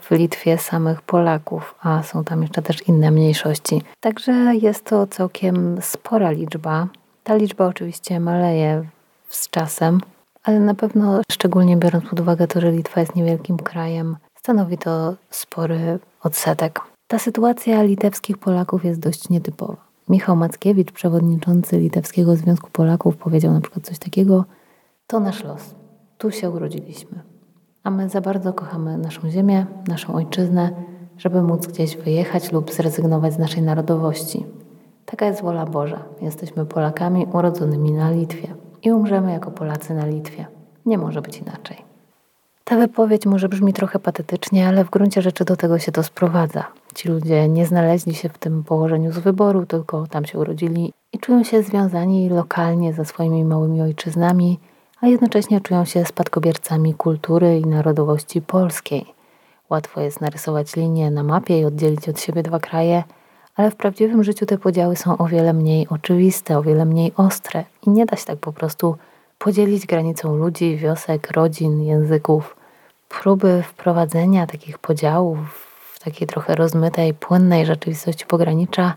[0.00, 3.82] w Litwie samych Polaków, a są tam jeszcze też inne mniejszości.
[4.00, 4.32] Także
[4.62, 6.86] jest to całkiem spora liczba.
[7.24, 8.84] Ta liczba oczywiście maleje
[9.34, 10.00] z czasem,
[10.42, 15.14] ale na pewno, szczególnie biorąc pod uwagę to, że Litwa jest niewielkim krajem, stanowi to
[15.30, 16.80] spory odsetek.
[17.06, 19.76] Ta sytuacja litewskich Polaków jest dość nietypowa.
[20.08, 24.44] Michał Mackiewicz, przewodniczący Litewskiego Związku Polaków, powiedział na przykład coś takiego:
[25.06, 25.74] To nasz los.
[26.18, 27.22] Tu się urodziliśmy.
[27.84, 30.70] A my za bardzo kochamy naszą ziemię, naszą ojczyznę,
[31.18, 34.46] żeby móc gdzieś wyjechać lub zrezygnować z naszej narodowości.
[35.06, 36.04] Taka jest wola Boża.
[36.20, 40.46] Jesteśmy Polakami urodzonymi na Litwie i umrzemy jako Polacy na Litwie.
[40.86, 41.76] Nie może być inaczej.
[42.64, 46.64] Ta wypowiedź może brzmi trochę patetycznie, ale w gruncie rzeczy do tego się to sprowadza.
[46.94, 51.18] Ci ludzie nie znaleźli się w tym położeniu z wyboru, tylko tam się urodzili i
[51.18, 54.58] czują się związani lokalnie ze swoimi małymi ojczyznami,
[55.00, 59.06] a jednocześnie czują się spadkobiercami kultury i narodowości polskiej.
[59.70, 63.02] Łatwo jest narysować linię na mapie i oddzielić od siebie dwa kraje–
[63.56, 67.64] ale w prawdziwym życiu te podziały są o wiele mniej oczywiste, o wiele mniej ostre
[67.86, 68.96] i nie da się tak po prostu
[69.38, 72.56] podzielić granicą ludzi, wiosek, rodzin, języków.
[73.08, 75.38] Próby wprowadzenia takich podziałów
[75.94, 78.94] w takiej trochę rozmytej, płynnej rzeczywistości pogranicza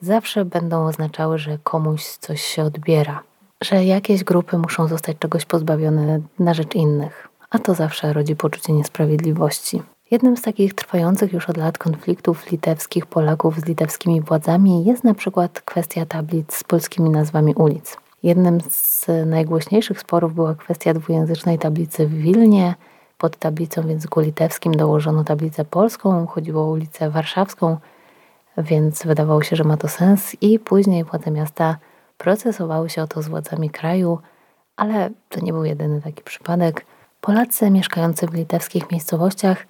[0.00, 3.22] zawsze będą oznaczały, że komuś coś się odbiera,
[3.62, 7.28] że jakieś grupy muszą zostać czegoś pozbawione na rzecz innych.
[7.50, 9.82] a to zawsze rodzi poczucie niesprawiedliwości.
[10.10, 15.14] Jednym z takich trwających już od lat konfliktów litewskich Polaków z litewskimi władzami jest na
[15.14, 17.96] przykład kwestia tablic z polskimi nazwami ulic.
[18.22, 22.74] Jednym z najgłośniejszych sporów była kwestia dwujęzycznej tablicy w Wilnie.
[23.18, 27.76] Pod tablicą w języku litewskim dołożono tablicę polską, chodziło o ulicę warszawską,
[28.58, 31.76] więc wydawało się, że ma to sens i później władze miasta
[32.18, 34.18] procesowały się o to z władzami kraju,
[34.76, 36.86] ale to nie był jedyny taki przypadek.
[37.20, 39.66] Polacy mieszkający w litewskich miejscowościach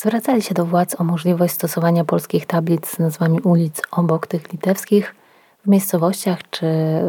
[0.00, 5.14] zwracali się do władz o możliwość stosowania polskich tablic z nazwami ulic obok tych litewskich
[5.64, 6.66] w miejscowościach czy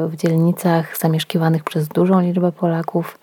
[0.08, 3.20] w dzielnicach zamieszkiwanych przez dużą liczbę Polaków,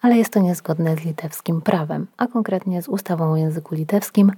[0.00, 4.32] ale jest to niezgodne z litewskim prawem, a konkretnie z ustawą o języku litewskim,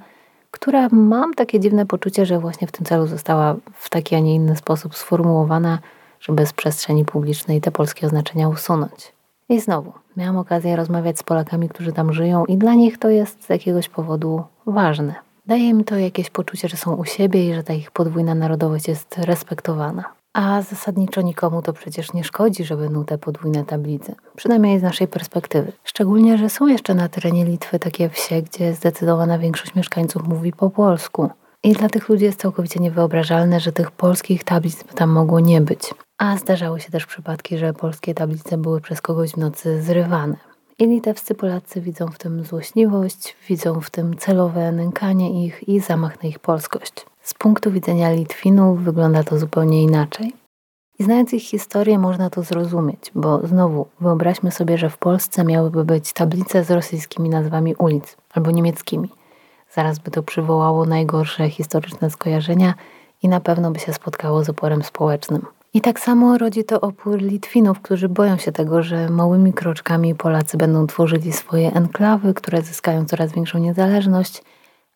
[0.51, 4.35] która mam takie dziwne poczucie, że właśnie w tym celu została w taki, a nie
[4.35, 5.79] inny sposób sformułowana,
[6.21, 9.13] żeby z przestrzeni publicznej te polskie oznaczenia usunąć.
[9.49, 13.45] I znowu, miałam okazję rozmawiać z Polakami, którzy tam żyją, i dla nich to jest
[13.45, 15.15] z jakiegoś powodu ważne.
[15.47, 18.89] Daje im to jakieś poczucie, że są u siebie i że ta ich podwójna narodowość
[18.89, 20.05] jest respektowana.
[20.33, 24.15] A zasadniczo nikomu to przecież nie szkodzi, żeby będą te podwójne tablice.
[24.37, 25.73] Przynajmniej z naszej perspektywy.
[25.85, 30.71] Szczególnie, że są jeszcze na terenie Litwy takie wsie, gdzie zdecydowana większość mieszkańców mówi po
[30.71, 31.31] polsku.
[31.63, 35.95] I dla tych ludzi jest całkowicie niewyobrażalne, że tych polskich tablic tam mogło nie być.
[36.19, 40.37] A zdarzały się też przypadki, że polskie tablice były przez kogoś w nocy zrywane.
[40.79, 46.23] I litewscy Polacy widzą w tym złośliwość, widzą w tym celowe nękanie ich i zamach
[46.23, 47.07] na ich polskość.
[47.21, 50.33] Z punktu widzenia Litwinów wygląda to zupełnie inaczej.
[50.99, 55.85] I znając ich historię, można to zrozumieć, bo znowu wyobraźmy sobie, że w Polsce miałyby
[55.85, 59.09] być tablice z rosyjskimi nazwami ulic albo niemieckimi.
[59.71, 62.75] Zaraz by to przywołało najgorsze historyczne skojarzenia
[63.23, 65.47] i na pewno by się spotkało z oporem społecznym.
[65.75, 70.57] I tak samo rodzi to opór Litwinów, którzy boją się tego, że małymi kroczkami Polacy
[70.57, 74.43] będą tworzyli swoje enklawy, które zyskają coraz większą niezależność,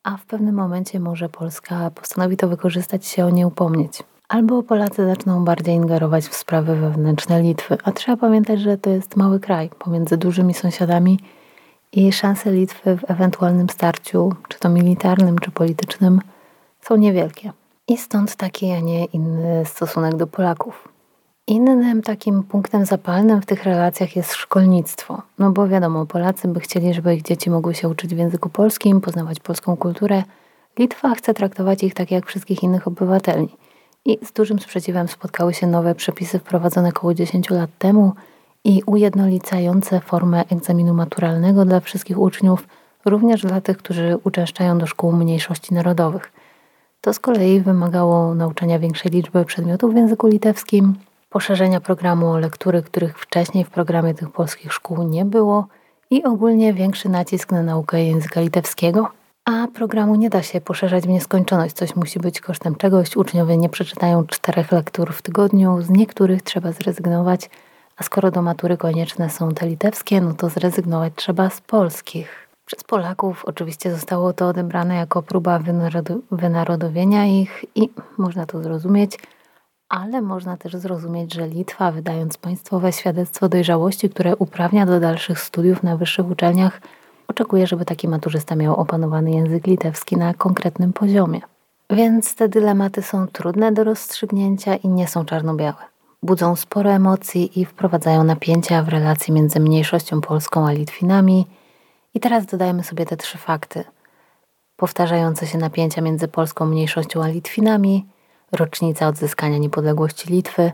[0.03, 4.03] a w pewnym momencie może Polska postanowi to wykorzystać się o nie upomnieć.
[4.29, 9.17] Albo Polacy zaczną bardziej ingerować w sprawy wewnętrzne Litwy, a trzeba pamiętać, że to jest
[9.17, 11.21] mały kraj pomiędzy dużymi sąsiadami
[11.93, 16.21] i szanse Litwy w ewentualnym starciu, czy to militarnym, czy politycznym,
[16.81, 17.53] są niewielkie.
[17.89, 20.89] I stąd taki, a nie inny stosunek do Polaków.
[21.47, 25.23] Innym takim punktem zapalnym w tych relacjach jest szkolnictwo.
[25.39, 29.01] No bo wiadomo, Polacy by chcieli, żeby ich dzieci mogły się uczyć w języku polskim,
[29.01, 30.23] poznawać polską kulturę.
[30.79, 33.49] Litwa chce traktować ich tak jak wszystkich innych obywateli.
[34.05, 38.13] I z dużym sprzeciwem spotkały się nowe przepisy wprowadzone około 10 lat temu
[38.65, 42.69] i ujednolicające formę egzaminu maturalnego dla wszystkich uczniów,
[43.05, 46.33] również dla tych, którzy uczęszczają do szkół mniejszości narodowych.
[47.01, 50.95] To z kolei wymagało nauczania większej liczby przedmiotów w języku litewskim,
[51.31, 55.67] poszerzenia programu o lektury, których wcześniej w programie tych polskich szkół nie było
[56.11, 59.09] i ogólnie większy nacisk na naukę języka litewskiego.
[59.45, 63.17] A programu nie da się poszerzać w nieskończoność, coś musi być kosztem czegoś.
[63.17, 67.51] Uczniowie nie przeczytają czterech lektur w tygodniu, z niektórych trzeba zrezygnować,
[67.97, 72.48] a skoro do matury konieczne są te litewskie, no to zrezygnować trzeba z polskich.
[72.69, 75.61] Przez Polaków oczywiście zostało to odebrane jako próba
[76.31, 79.19] wynarodowienia ich i można to zrozumieć,
[79.89, 85.83] ale można też zrozumieć, że Litwa, wydając państwowe świadectwo dojrzałości, które uprawnia do dalszych studiów
[85.83, 86.81] na wyższych uczelniach,
[87.29, 91.41] oczekuje, żeby taki maturzysta miał opanowany język litewski na konkretnym poziomie.
[91.91, 95.85] Więc te dylematy są trudne do rozstrzygnięcia i nie są czarno-białe.
[96.23, 101.47] Budzą sporo emocji i wprowadzają napięcia w relacji między mniejszością polską a Litwinami–
[102.19, 103.85] i teraz dodajmy sobie te trzy fakty.
[104.77, 108.07] Powtarzające się napięcia między polską mniejszością a Litwinami,
[108.53, 110.73] rocznica odzyskania niepodległości Litwy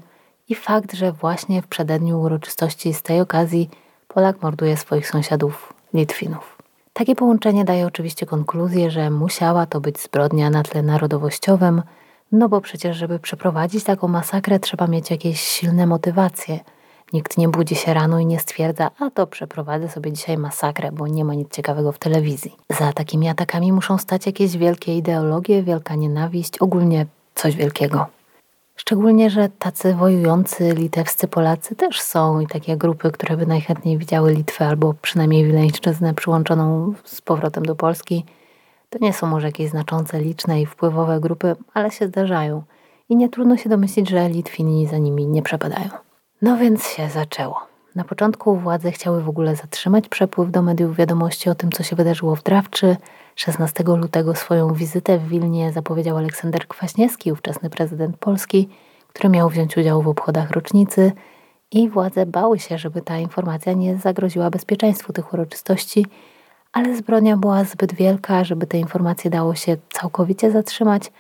[0.49, 3.71] i fakt, że właśnie w przededniu uroczystości z tej okazji
[4.09, 6.59] Polak morduje swoich sąsiadów Litwinów.
[6.93, 11.83] Takie połączenie daje oczywiście konkluzję, że musiała to być zbrodnia na tle narodowościowym,
[12.33, 16.61] no bo przecież, żeby przeprowadzić taką masakrę, trzeba mieć jakieś silne motywacje–
[17.15, 21.07] Nikt nie budzi się rano i nie stwierdza, a to przeprowadzę sobie dzisiaj masakrę, bo
[21.07, 22.57] nie ma nic ciekawego w telewizji.
[22.71, 28.07] Za takimi atakami muszą stać jakieś wielkie ideologie, wielka nienawiść, ogólnie coś wielkiego.
[28.77, 34.33] Szczególnie, że tacy wojujący litewscy Polacy też są i takie grupy, które by najchętniej widziały
[34.33, 38.25] Litwę albo przynajmniej Wileńszczyznę przyłączoną z powrotem do Polski.
[38.91, 42.63] To nie są może jakieś znaczące, liczne i wpływowe grupy, ale się zdarzają.
[43.09, 46.04] I nie trudno się domyślić, że Litwini za nimi nie przepadają.
[46.45, 47.67] No więc się zaczęło.
[47.95, 51.97] Na początku władze chciały w ogóle zatrzymać przepływ do mediów wiadomości o tym, co się
[51.97, 52.97] wydarzyło w Drawczy.
[53.37, 58.69] 16 lutego swoją wizytę w Wilnie zapowiedział Aleksander Kwaśniewski, ówczesny prezydent Polski,
[59.09, 61.13] który miał wziąć udział w obchodach rocznicy
[61.73, 66.07] i władze bały się, żeby ta informacja nie zagroziła bezpieczeństwu tych uroczystości,
[66.73, 71.13] ale zbrodnia była zbyt wielka, żeby te informacje dało się całkowicie zatrzymać,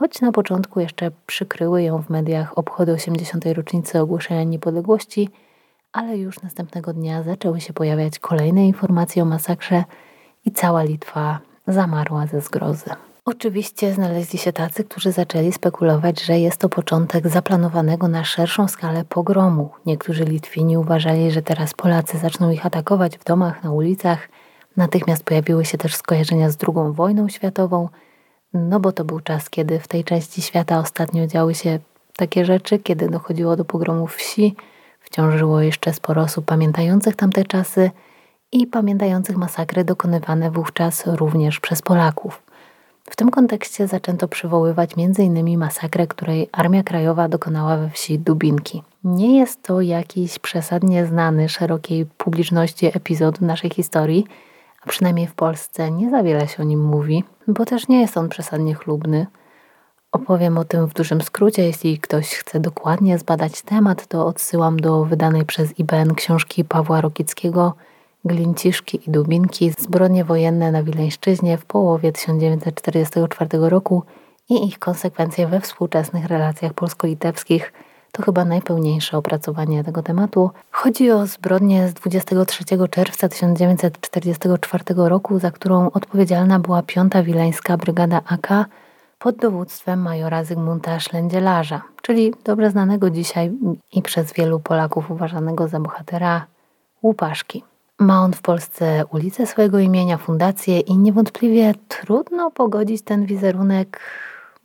[0.00, 3.44] choć na początku jeszcze przykryły ją w mediach obchody 80.
[3.54, 5.28] rocznicy ogłoszenia niepodległości,
[5.92, 9.84] ale już następnego dnia zaczęły się pojawiać kolejne informacje o masakrze
[10.44, 12.90] i cała Litwa zamarła ze zgrozy.
[13.24, 19.04] Oczywiście znaleźli się tacy, którzy zaczęli spekulować, że jest to początek zaplanowanego na szerszą skalę
[19.04, 19.70] pogromu.
[19.86, 24.28] Niektórzy Litwini uważali, że teraz Polacy zaczną ich atakować w domach, na ulicach.
[24.76, 27.88] Natychmiast pojawiły się też skojarzenia z II wojną światową,
[28.54, 31.78] no bo to był czas, kiedy w tej części świata ostatnio działy się
[32.16, 34.54] takie rzeczy, kiedy dochodziło do pogromów wsi.
[35.00, 37.90] Wciąż żyło jeszcze sporo osób pamiętających tamte czasy
[38.52, 42.42] i pamiętających masakry dokonywane wówczas również przez Polaków.
[43.10, 45.58] W tym kontekście zaczęto przywoływać m.in.
[45.58, 48.82] masakrę, której Armia Krajowa dokonała we wsi Dubinki.
[49.04, 54.26] Nie jest to jakiś przesadnie znany szerokiej publiczności epizod naszej historii,
[54.88, 58.28] przynajmniej w Polsce nie za wiele się o nim mówi, bo też nie jest on
[58.28, 59.26] przesadnie chlubny.
[60.12, 61.62] Opowiem o tym w dużym skrócie.
[61.62, 67.74] Jeśli ktoś chce dokładnie zbadać temat, to odsyłam do wydanej przez IBN książki Pawła Rokickiego
[68.24, 74.02] Glinciszki i Dubinki, zbrodnie wojenne na Wileńszczyźnie w połowie 1944 roku
[74.48, 77.72] i ich konsekwencje we współczesnych relacjach polsko-litewskich
[78.12, 80.50] to chyba najpełniejsze opracowanie tego tematu.
[80.70, 87.12] Chodzi o zbrodnię z 23 czerwca 1944 roku, za którą odpowiedzialna była 5.
[87.24, 88.48] Wileńska Brygada AK
[89.18, 93.52] pod dowództwem majora Zygmunta Szlędzielarza, czyli dobrze znanego dzisiaj
[93.92, 96.46] i przez wielu Polaków uważanego za bohatera
[97.02, 97.64] Łupaszki.
[97.98, 104.00] Ma on w Polsce ulicę swojego imienia, fundację i niewątpliwie trudno pogodzić ten wizerunek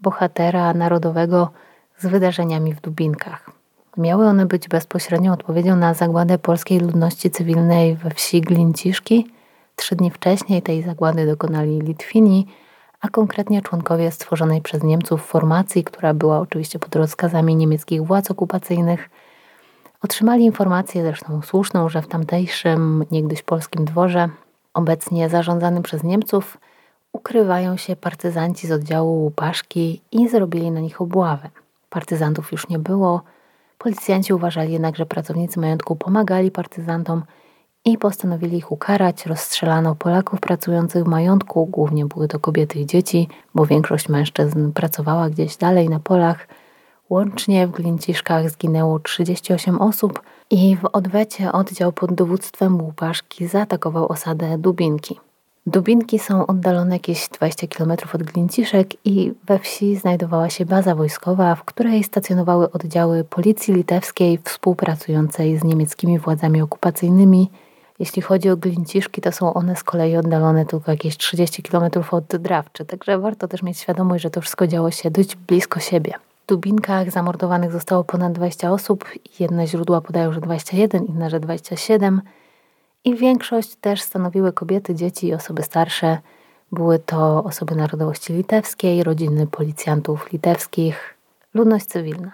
[0.01, 1.49] bohatera narodowego
[1.97, 3.51] z wydarzeniami w Dubinkach.
[3.97, 9.27] Miały one być bezpośrednią odpowiedzią na zagładę polskiej ludności cywilnej we wsi Glinciszki.
[9.75, 12.47] Trzy dni wcześniej tej zagłady dokonali Litwini,
[13.01, 19.09] a konkretnie członkowie stworzonej przez Niemców formacji, która była oczywiście pod rozkazami niemieckich władz okupacyjnych–
[20.05, 24.29] Otrzymali informację, zresztą słuszną, że w tamtejszym, niegdyś polskim dworze,
[24.73, 26.57] obecnie zarządzanym przez Niemców,
[27.13, 31.49] ukrywają się partyzanci z oddziału Łupaszki i zrobili na nich obławę.
[31.95, 33.21] Partyzantów już nie było.
[33.77, 37.23] Policjanci uważali jednak, że pracownicy majątku pomagali partyzantom
[37.85, 39.25] i postanowili ich ukarać.
[39.25, 45.29] Rozstrzelano Polaków pracujących w majątku, głównie były to kobiety i dzieci, bo większość mężczyzn pracowała
[45.29, 46.47] gdzieś dalej na polach–
[47.09, 54.57] Łącznie w Glinciszkach zginęło 38 osób i w odwecie oddział pod dowództwem Łupaszki zaatakował osadę
[54.57, 55.19] Dubinki.
[55.67, 61.55] Dubinki są oddalone jakieś 20 km od Glinciszek i we wsi znajdowała się baza wojskowa,
[61.55, 67.49] w której stacjonowały oddziały policji litewskiej współpracującej z niemieckimi władzami okupacyjnymi.
[67.99, 72.25] Jeśli chodzi o Glinciszki, to są one z kolei oddalone tylko jakieś 30 km od
[72.25, 76.13] Drawczy, także warto też mieć świadomość, że to wszystko działo się dość blisko siebie.
[76.47, 79.05] Dubinkach zamordowanych zostało ponad 20 osób.
[79.39, 82.21] Jedne źródła podają, że 21, inne, że 27.
[83.05, 86.17] I większość też stanowiły kobiety, dzieci i osoby starsze.
[86.71, 91.15] Były to osoby narodowości litewskiej, rodziny policjantów litewskich,
[91.53, 92.31] ludność cywilna.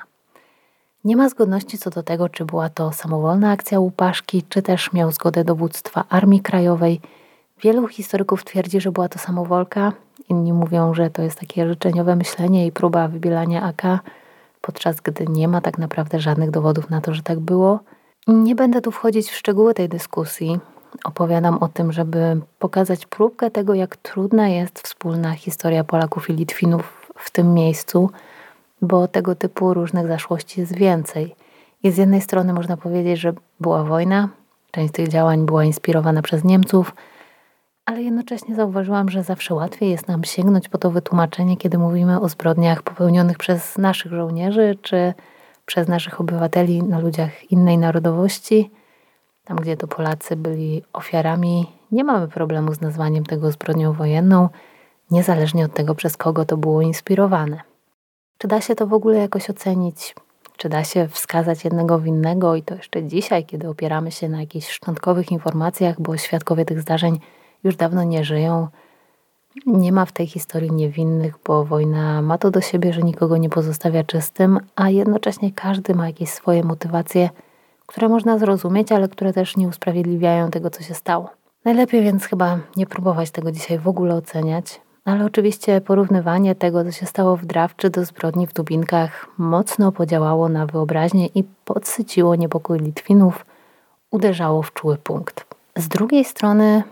[1.03, 5.11] Nie ma zgodności co do tego, czy była to samowolna akcja Łupaszki, czy też miał
[5.11, 7.01] zgodę dowództwa Armii Krajowej.
[7.61, 9.91] Wielu historyków twierdzi, że była to samowolka,
[10.29, 13.81] Inni mówią, że to jest takie życzeniowe myślenie i próba wybielania AK,
[14.61, 17.79] podczas gdy nie ma tak naprawdę żadnych dowodów na to, że tak było.
[18.27, 20.59] Nie będę tu wchodzić w szczegóły tej dyskusji.
[21.03, 27.11] Opowiadam o tym, żeby pokazać próbkę tego, jak trudna jest wspólna historia Polaków i Litwinów
[27.15, 28.09] w tym miejscu,
[28.81, 31.35] bo tego typu różnych zaszłości jest więcej.
[31.83, 34.29] I z jednej strony można powiedzieć, że była wojna,
[34.71, 36.91] część tych działań była inspirowana przez Niemców–
[37.85, 42.29] ale jednocześnie zauważyłam, że zawsze łatwiej jest nam sięgnąć po to wytłumaczenie, kiedy mówimy o
[42.29, 45.13] zbrodniach popełnionych przez naszych żołnierzy czy
[45.65, 48.71] przez naszych obywateli na ludziach innej narodowości.
[49.43, 54.49] Tam, gdzie to Polacy byli ofiarami, nie mamy problemu z nazwaniem tego zbrodnią wojenną,
[55.11, 57.61] niezależnie od tego, przez kogo to było inspirowane.
[58.37, 60.15] Czy da się to w ogóle jakoś ocenić?
[60.57, 64.69] Czy da się wskazać jednego winnego i to jeszcze dzisiaj, kiedy opieramy się na jakichś
[64.69, 67.19] szczątkowych informacjach, bo świadkowie tych zdarzeń
[67.63, 68.67] już dawno nie żyją.
[69.65, 73.49] Nie ma w tej historii niewinnych, bo wojna ma to do siebie, że nikogo nie
[73.49, 77.29] pozostawia czystym, a jednocześnie każdy ma jakieś swoje motywacje,
[77.85, 81.29] które można zrozumieć, ale które też nie usprawiedliwiają tego, co się stało.
[81.65, 84.81] Najlepiej więc chyba nie próbować tego dzisiaj w ogóle oceniać.
[85.05, 90.49] Ale oczywiście porównywanie tego, co się stało w Drawczy do zbrodni w Dubinkach mocno podziałało
[90.49, 93.45] na wyobraźnię i podsyciło niepokój Litwinów,
[94.11, 95.45] uderzało w czuły punkt.
[95.77, 96.83] Z drugiej strony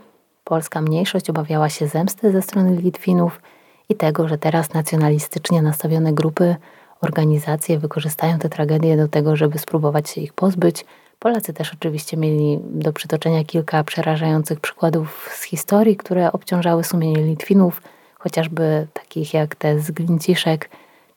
[0.49, 3.41] polska mniejszość obawiała się zemsty ze strony Litwinów
[3.89, 6.55] i tego, że teraz nacjonalistycznie nastawione grupy,
[7.01, 10.85] organizacje wykorzystają te tragedie do tego, żeby spróbować się ich pozbyć.
[11.19, 17.81] Polacy też oczywiście mieli do przytoczenia kilka przerażających przykładów z historii, które obciążały sumienie Litwinów,
[18.19, 20.69] chociażby takich jak te z Glinciszek,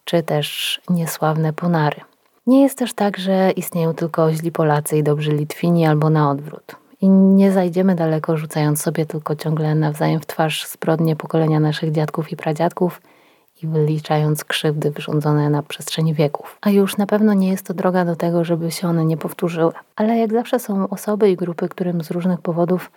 [0.05, 2.01] czy też niesławne Ponary.
[2.47, 6.82] Nie jest też tak, że istnieją tylko źli Polacy i dobrzy Litwini albo na odwrót.
[7.03, 12.33] I nie zajdziemy daleko, rzucając sobie tylko ciągle nawzajem w twarz zbrodnie pokolenia naszych dziadków
[12.33, 13.03] i pradziadków
[13.63, 16.59] i wyliczając krzywdy wyrządzone na przestrzeni wieków.
[16.61, 19.73] A już na pewno nie jest to droga do tego, żeby się one nie powtórzyły.
[19.97, 22.91] Ale jak zawsze są osoby i grupy, którym z różnych powodów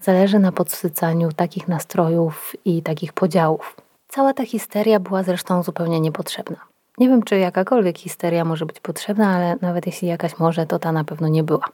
[0.00, 3.76] zależy na podsycaniu takich nastrojów i takich podziałów.
[4.08, 6.56] Cała ta histeria była zresztą zupełnie niepotrzebna.
[6.98, 10.92] Nie wiem, czy jakakolwiek histeria może być potrzebna, ale nawet jeśli jakaś może, to ta
[10.92, 11.64] na pewno nie była.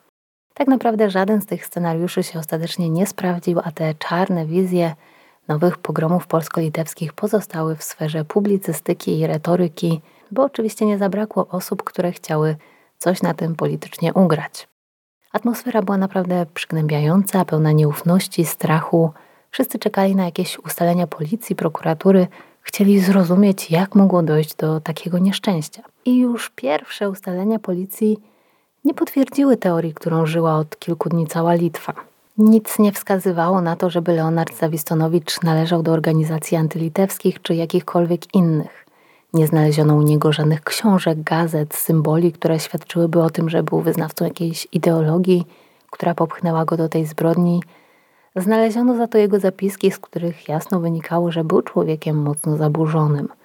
[0.55, 4.95] Tak naprawdę żaden z tych scenariuszy się ostatecznie nie sprawdził, a te czarne wizje
[5.49, 10.01] nowych pogromów polsko-litewskich pozostały w sferze publicystyki i retoryki,
[10.31, 12.57] bo oczywiście nie zabrakło osób, które chciały
[12.99, 14.69] coś na tym politycznie ugrać.
[15.33, 19.13] Atmosfera była naprawdę przygnębiająca, pełna nieufności, strachu.
[19.51, 22.27] Wszyscy czekali na jakieś ustalenia policji, prokuratury,
[22.63, 25.83] chcieli zrozumieć, jak mogło dojść do takiego nieszczęścia.
[26.05, 28.19] I już pierwsze ustalenia policji
[28.85, 31.93] nie potwierdziły teorii, którą żyła od kilku dni cała Litwa.
[32.39, 38.87] Nic nie wskazywało na to, żeby Leonard Zawistonowicz należał do organizacji antylitewskich czy jakichkolwiek innych.
[39.35, 44.25] Nie znaleziono u niego żadnych książek, gazet, symboli, które świadczyłyby o tym, że był wyznawcą
[44.25, 45.47] jakiejś ideologii,
[45.91, 47.63] która popchnęła go do tej zbrodni.
[48.37, 53.29] Znaleziono za to jego zapiski, z których jasno wynikało, że był człowiekiem mocno zaburzonym–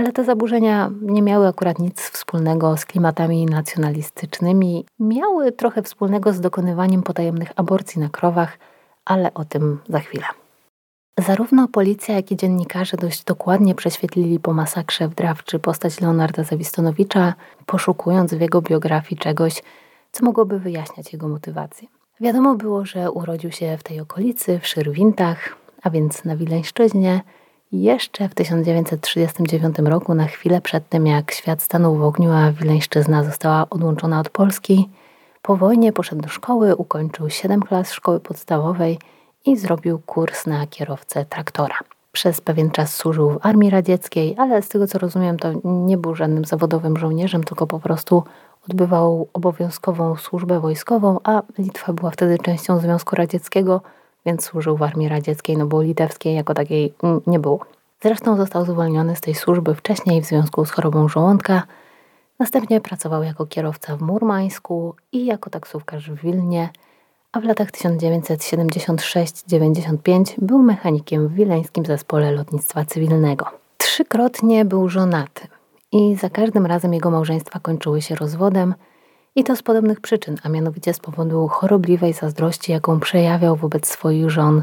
[0.00, 4.84] ale te zaburzenia nie miały akurat nic wspólnego z klimatami nacjonalistycznymi.
[5.00, 8.58] Miały trochę wspólnego z dokonywaniem potajemnych aborcji na krowach,
[9.04, 10.24] ale o tym za chwilę.
[11.18, 17.34] Zarówno policja, jak i dziennikarze dość dokładnie prześwietlili po masakrze w Drawczy postać Leonarda Zawistonowicza,
[17.66, 19.62] poszukując w jego biografii czegoś,
[20.12, 21.88] co mogłoby wyjaśniać jego motywację.
[22.20, 27.20] Wiadomo było, że urodził się w tej okolicy, w Szyrwintach, a więc na Wileńszczyźnie,
[27.72, 33.24] jeszcze w 1939 roku, na chwilę przed tym jak świat stanął w ogniu, a Wileńszczyzna
[33.24, 34.90] została odłączona od Polski,
[35.42, 38.98] po wojnie poszedł do szkoły, ukończył 7 klas szkoły podstawowej
[39.46, 41.78] i zrobił kurs na kierowcę traktora.
[42.12, 46.14] Przez pewien czas służył w armii radzieckiej, ale z tego co rozumiem, to nie był
[46.14, 48.22] żadnym zawodowym żołnierzem, tylko po prostu
[48.68, 53.80] odbywał obowiązkową służbę wojskową, a Litwa była wtedy częścią Związku Radzieckiego–
[54.26, 56.94] więc służył w armii radzieckiej, no bo litewskiej jako takiej
[57.26, 57.60] nie było.
[58.02, 61.62] Zresztą został zwolniony z tej służby wcześniej w związku z chorobą żołądka.
[62.38, 66.68] Następnie pracował jako kierowca w Murmańsku i jako taksówkarz w Wilnie,
[67.32, 73.46] a w latach 1976-95 był mechanikiem w wileńskim zespole lotnictwa cywilnego.
[73.78, 75.48] Trzykrotnie był żonaty
[75.92, 78.74] i za każdym razem jego małżeństwa kończyły się rozwodem–
[79.36, 84.30] i to z podobnych przyczyn, a mianowicie z powodu chorobliwej zazdrości, jaką przejawiał wobec swoich
[84.30, 84.62] żon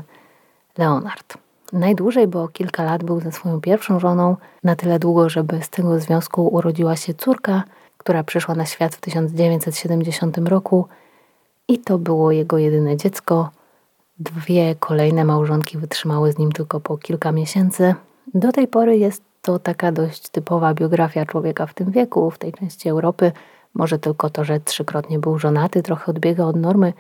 [0.77, 1.37] Leonard.
[1.73, 5.99] Najdłużej, bo kilka lat był ze swoją pierwszą żoną, na tyle długo, żeby z tego
[5.99, 7.63] związku urodziła się córka,
[7.97, 10.87] która przyszła na świat w 1970 roku
[11.67, 13.49] i to było jego jedyne dziecko.
[14.19, 17.95] Dwie kolejne małżonki wytrzymały z nim tylko po kilka miesięcy.
[18.33, 22.53] Do tej pory jest to taka dość typowa biografia człowieka w tym wieku, w tej
[22.53, 23.31] części Europy,
[23.77, 26.93] może tylko to, że trzykrotnie był żonaty, trochę odbiega od normy.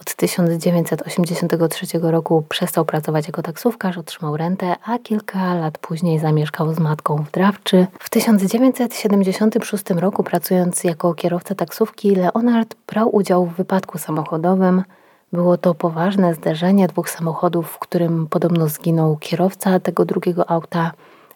[0.00, 6.78] Od 1983 roku przestał pracować jako taksówkarz, otrzymał rentę, a kilka lat później zamieszkał z
[6.78, 7.86] matką w Drawczy.
[7.98, 14.82] W 1976 roku, pracując jako kierowca taksówki, Leonard brał udział w wypadku samochodowym.
[15.32, 20.92] Było to poważne zderzenie dwóch samochodów, w którym podobno zginął kierowca tego drugiego auta,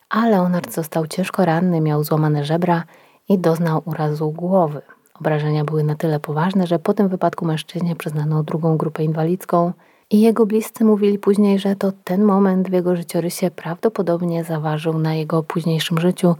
[0.09, 2.85] a Leonard został ciężko ranny, miał złamane żebra
[3.29, 4.83] i doznał urazu głowy.
[5.21, 9.73] Obrażenia były na tyle poważne, że po tym wypadku mężczyźnie przyznano drugą grupę inwalidzką
[10.11, 15.15] i jego bliscy mówili później, że to ten moment w jego życiorysie prawdopodobnie zaważył na
[15.15, 16.35] jego późniejszym życiu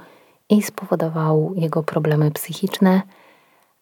[0.51, 3.03] i spowodował jego problemy psychiczne,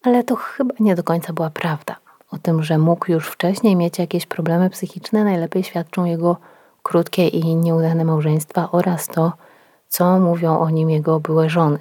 [0.03, 1.97] ale to chyba nie do końca była prawda.
[2.31, 6.37] O tym, że mógł już wcześniej mieć jakieś problemy psychiczne, najlepiej świadczą jego
[6.83, 9.33] krótkie i nieudane małżeństwa oraz to,
[9.89, 11.79] co mówią o nim jego byłe żony.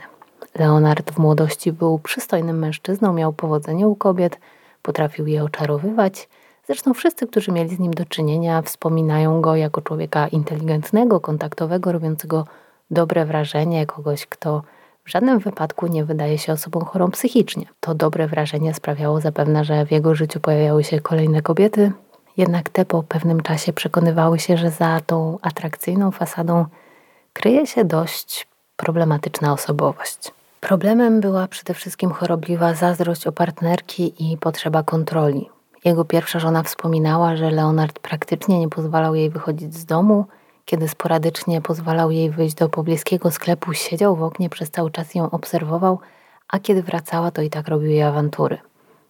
[0.55, 4.39] Leonard w młodości był przystojnym mężczyzną, miał powodzenie u kobiet,
[4.81, 6.27] potrafił je oczarowywać,
[6.67, 12.45] Zresztą wszyscy, którzy mieli z nim do czynienia, wspominają go jako człowieka inteligentnego, kontaktowego, robiącego
[12.91, 14.63] dobre wrażenie, kogoś, kto
[15.05, 17.65] w żadnym wypadku nie wydaje się osobą chorą psychicznie.
[17.79, 21.91] To dobre wrażenie sprawiało zapewne, że w jego życiu pojawiały się kolejne kobiety,
[22.37, 26.65] jednak te po pewnym czasie przekonywały się, że za tą atrakcyjną fasadą
[27.33, 28.47] kryje się dość
[28.77, 30.31] problematyczna osobowość.
[30.63, 35.49] Problemem była przede wszystkim chorobliwa zazdrość o partnerki i potrzeba kontroli.
[35.85, 40.25] Jego pierwsza żona wspominała, że Leonard praktycznie nie pozwalał jej wychodzić z domu,
[40.65, 45.31] kiedy sporadycznie pozwalał jej wyjść do pobliskiego sklepu, siedział w oknie, przez cały czas ją
[45.31, 45.99] obserwował,
[46.47, 48.57] a kiedy wracała, to i tak robił jej awantury.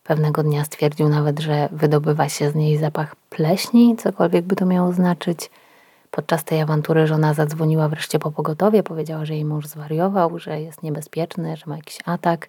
[0.03, 4.93] Pewnego dnia stwierdził nawet, że wydobywa się z niej zapach pleśni, cokolwiek by to miało
[4.93, 5.49] znaczyć.
[6.15, 10.83] Podczas tej awantury żona zadzwoniła wreszcie po pogotowie, powiedziała, że jej mąż zwariował, że jest
[10.83, 12.47] niebezpieczny, że ma jakiś atak.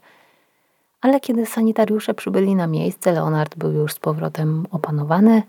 [1.00, 5.42] Ale kiedy sanitariusze przybyli na miejsce, Leonard był już z powrotem opanowany.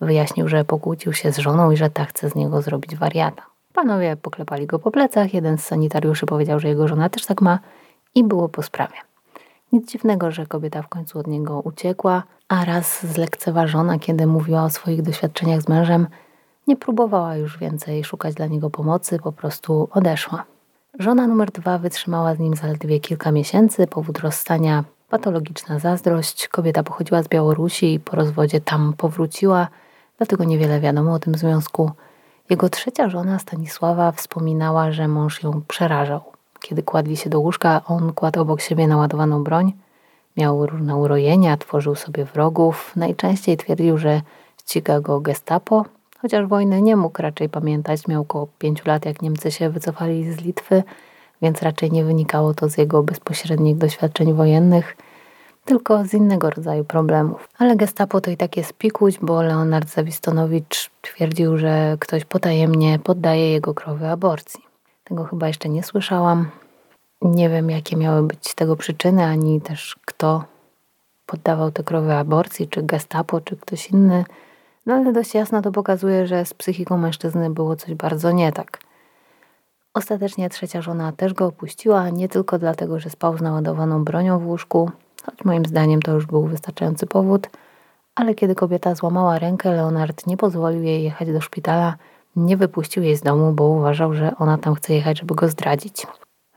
[0.00, 3.42] Wyjaśnił, że pokłócił się z żoną i że ta chce z niego zrobić wariata.
[3.74, 7.58] Panowie poklepali go po plecach, jeden z sanitariuszy powiedział, że jego żona też tak ma
[8.14, 8.96] i było po sprawie.
[9.72, 14.70] Nic dziwnego, że kobieta w końcu od niego uciekła, a raz zlekceważona, kiedy mówiła o
[14.70, 16.06] swoich doświadczeniach z mężem,
[16.68, 20.44] nie próbowała już więcej szukać dla niego pomocy, po prostu odeszła.
[20.98, 23.86] Żona numer dwa wytrzymała z nim zaledwie kilka miesięcy.
[23.86, 26.48] Powód rozstania patologiczna zazdrość.
[26.48, 29.68] Kobieta pochodziła z Białorusi i po rozwodzie tam powróciła,
[30.18, 31.90] dlatego niewiele wiadomo o tym związku.
[32.50, 36.20] Jego trzecia żona Stanisława wspominała, że mąż ją przerażał.
[36.60, 39.72] Kiedy kładli się do łóżka, on kładł obok siebie naładowaną broń.
[40.36, 42.92] Miał różne urojenia, tworzył sobie wrogów.
[42.96, 44.20] Najczęściej twierdził, że
[44.60, 45.84] ściga go gestapo,
[46.22, 48.08] chociaż wojny nie mógł raczej pamiętać.
[48.08, 50.82] Miał około pięciu lat, jak Niemcy się wycofali z Litwy,
[51.42, 54.96] więc raczej nie wynikało to z jego bezpośrednich doświadczeń wojennych,
[55.64, 57.48] tylko z innego rodzaju problemów.
[57.58, 63.50] Ale gestapo to i tak jest pikuć, bo Leonard Zawistonowicz twierdził, że ktoś potajemnie poddaje
[63.52, 64.60] jego krowy aborcji.
[65.04, 66.50] Tego chyba jeszcze nie słyszałam.
[67.22, 70.44] Nie wiem, jakie miały być tego przyczyny, ani też kto
[71.26, 74.24] poddawał te krowy aborcji, czy gestapo, czy ktoś inny.
[74.88, 78.78] No ale dość jasno to pokazuje, że z psychiką mężczyzny było coś bardzo nie tak.
[79.94, 84.46] Ostatecznie trzecia żona też go opuściła, nie tylko dlatego, że spał z naładowaną bronią w
[84.46, 84.90] łóżku,
[85.24, 87.48] choć moim zdaniem to już był wystarczający powód,
[88.14, 91.96] ale kiedy kobieta złamała rękę, Leonard nie pozwolił jej jechać do szpitala,
[92.36, 96.06] nie wypuścił jej z domu, bo uważał, że ona tam chce jechać, żeby go zdradzić.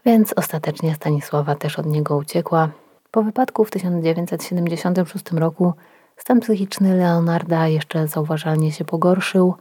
[0.06, 2.70] Więc ostatecznie Stanisława też od niego uciekła.
[3.12, 5.74] Po wypadku w 1976 roku
[6.22, 9.56] stan psychiczny Leonarda jeszcze zauważalnie się pogorszył,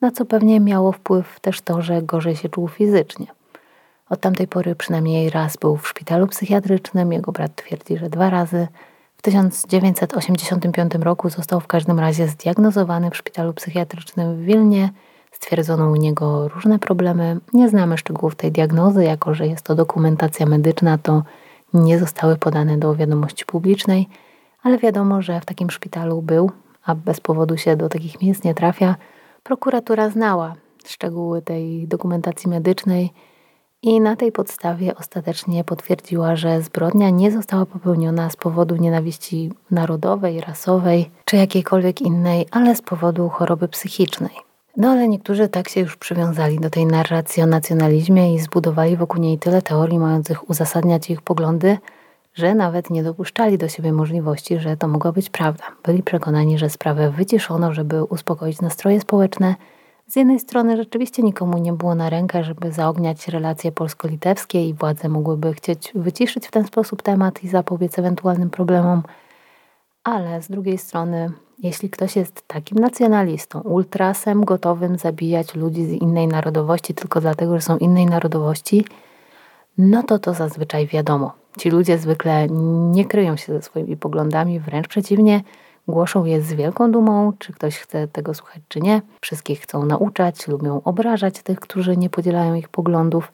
[0.00, 3.26] na co pewnie miało wpływ też to, że gorzej się czuł fizycznie.
[4.10, 8.68] Od tamtej pory przynajmniej raz był w szpitalu psychiatrycznym, jego brat twierdzi, że dwa razy.
[9.16, 14.88] W 1985 roku został w każdym razie zdiagnozowany w szpitalu psychiatrycznym w Wilnie–
[15.30, 17.40] Stwierdzono u niego różne problemy.
[17.52, 21.22] Nie znamy szczegółów tej diagnozy, jako że jest to dokumentacja medyczna, to
[21.74, 24.08] nie zostały podane do wiadomości publicznej,
[24.62, 26.50] ale wiadomo, że w takim szpitalu był,
[26.84, 28.96] a bez powodu się do takich miejsc nie trafia.
[29.42, 30.54] Prokuratura znała
[30.86, 33.12] szczegóły tej dokumentacji medycznej
[33.82, 40.40] i na tej podstawie ostatecznie potwierdziła, że zbrodnia nie została popełniona z powodu nienawiści narodowej,
[40.40, 44.32] rasowej czy jakiejkolwiek innej, ale z powodu choroby psychicznej.
[44.76, 49.20] No ale niektórzy tak się już przywiązali do tej narracji o nacjonalizmie i zbudowali wokół
[49.20, 51.78] niej tyle teorii mających uzasadniać ich poglądy,
[52.34, 55.64] że nawet nie dopuszczali do siebie możliwości, że to mogła być prawda.
[55.84, 59.54] Byli przekonani, że sprawę wyciszono, żeby uspokoić nastroje społeczne.
[60.06, 65.08] Z jednej strony rzeczywiście nikomu nie było na rękę, żeby zaogniać relacje polsko-litewskie i władze
[65.08, 69.02] mogłyby chcieć wyciszyć w ten sposób temat i zapobiec ewentualnym problemom,
[70.04, 76.28] ale z drugiej strony jeśli ktoś jest takim nacjonalistą, ultrasem gotowym zabijać ludzi z innej
[76.28, 78.84] narodowości tylko dlatego, że są innej narodowości,
[79.78, 81.39] no to to zazwyczaj wiadomo.
[81.58, 82.46] Ci ludzie zwykle
[82.90, 85.40] nie kryją się ze swoimi poglądami, wręcz przeciwnie,
[85.88, 89.02] głoszą je z wielką dumą, czy ktoś chce tego słuchać, czy nie.
[89.20, 93.32] Wszystkich chcą nauczać, lubią obrażać tych, którzy nie podzielają ich poglądów.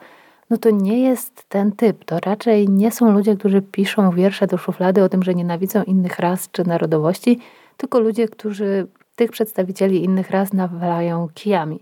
[0.51, 2.05] No to nie jest ten typ.
[2.05, 6.19] To raczej nie są ludzie, którzy piszą wiersze do szuflady o tym, że nienawidzą innych
[6.19, 7.41] ras czy narodowości,
[7.77, 8.87] tylko ludzie, którzy
[9.17, 11.81] tych przedstawicieli innych ras nawalają kijami.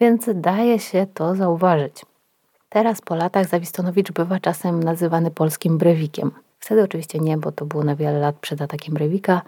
[0.00, 2.04] Więc daje się to zauważyć.
[2.74, 6.30] Teraz po latach Zawistonowicz bywa czasem nazywany polskim Brewikiem.
[6.58, 9.42] Wtedy oczywiście nie, bo to było na wiele lat przed atakiem Brewika.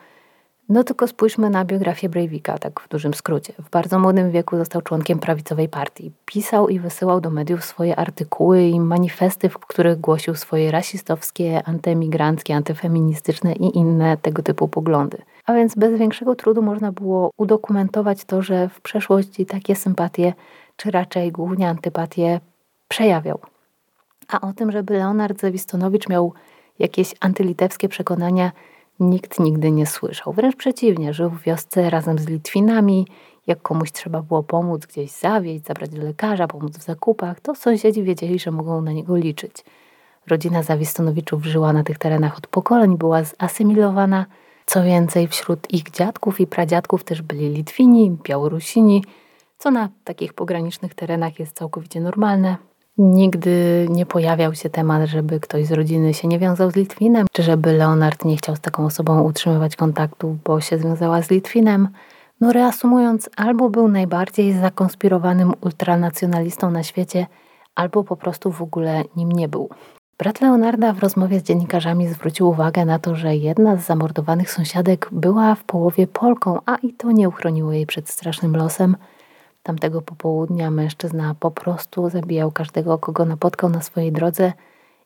[0.69, 3.53] No tylko spójrzmy na biografię Breivika, tak w dużym skrócie.
[3.59, 6.13] W bardzo młodym wieku został członkiem prawicowej partii.
[6.27, 12.55] Pisał i wysyłał do mediów swoje artykuły i manifesty, w których głosił swoje rasistowskie, antyemigranckie,
[12.55, 15.19] antyfeministyczne i inne tego typu poglądy.
[15.47, 20.33] A więc bez większego trudu można było udokumentować to, że w przeszłości takie sympatie,
[20.77, 22.41] czy raczej głównie antypatie,
[22.89, 23.41] przejawiał.
[24.29, 26.33] A o tym, żeby Leonard Zawistonowicz miał
[26.79, 28.53] jakieś antylitewskie przekonania,
[29.01, 30.33] nikt nigdy nie słyszał.
[30.33, 33.07] Wręcz przeciwnie, żył w wiosce razem z Litwinami.
[33.47, 38.03] Jak komuś trzeba było pomóc, gdzieś zawieźć, zabrać do lekarza, pomóc w zakupach, to sąsiedzi
[38.03, 39.65] wiedzieli, że mogą na niego liczyć.
[40.27, 44.27] Rodzina Zawistonowiczów żyła na tych terenach od pokoleń, była zasymilowana.
[44.67, 49.05] Co więcej, wśród ich dziadków i pradziadków też byli Litwini, Białorusini,
[49.59, 52.57] co na takich pogranicznych terenach jest całkowicie normalne.
[52.99, 57.43] Nigdy nie pojawiał się temat, żeby ktoś z rodziny się nie wiązał z Litwinem, czy
[57.43, 61.89] żeby Leonard nie chciał z taką osobą utrzymywać kontaktów, bo się związała z Litwinem.
[62.41, 67.27] No reasumując, albo był najbardziej zakonspirowanym ultranacjonalistą na świecie,
[67.75, 69.69] albo po prostu w ogóle nim nie był.
[70.19, 75.09] Brat Leonarda w rozmowie z dziennikarzami zwrócił uwagę na to, że jedna z zamordowanych sąsiadek
[75.13, 78.97] była w połowie Polką, a i to nie uchroniło jej przed strasznym losem–
[79.67, 84.53] Tamtego popołudnia mężczyzna po prostu zabijał każdego, kogo napotkał na swojej drodze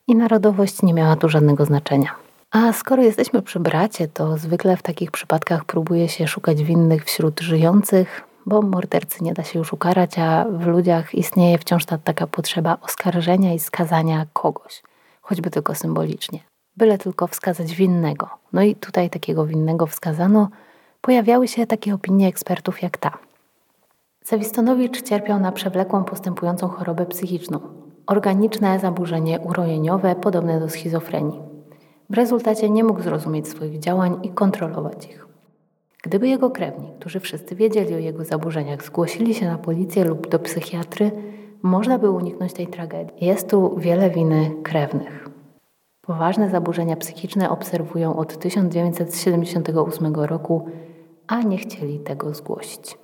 [0.07, 2.15] i narodowość nie miała tu żadnego znaczenia.
[2.51, 7.39] A skoro jesteśmy przy bracie, to zwykle w takich przypadkach próbuje się szukać winnych wśród
[7.39, 12.27] żyjących, bo mordercy nie da się już ukarać, a w ludziach istnieje wciąż ta taka
[12.27, 14.83] potrzeba oskarżenia i skazania kogoś,
[15.21, 16.39] choćby tylko symbolicznie.
[16.77, 18.29] Byle tylko wskazać winnego.
[18.53, 20.49] No i tutaj takiego winnego wskazano,
[21.01, 23.17] pojawiały się takie opinie ekspertów jak ta–
[24.23, 27.59] Zawistonowicz cierpiał na przewlekłą postępującą chorobę psychiczną,
[28.07, 31.39] organiczne zaburzenie urojeniowe podobne do schizofrenii.
[32.09, 35.27] W rezultacie nie mógł zrozumieć swoich działań i kontrolować ich.
[36.03, 40.39] Gdyby jego krewni, którzy wszyscy wiedzieli o jego zaburzeniach, zgłosili się na policję lub do
[40.39, 41.11] psychiatry,
[41.61, 43.25] można by uniknąć tej tragedii.
[43.25, 45.29] Jest tu wiele winy krewnych.
[46.01, 50.65] Poważne zaburzenia psychiczne obserwują od 1978 roku,
[51.27, 52.97] a nie chcieli tego zgłosić.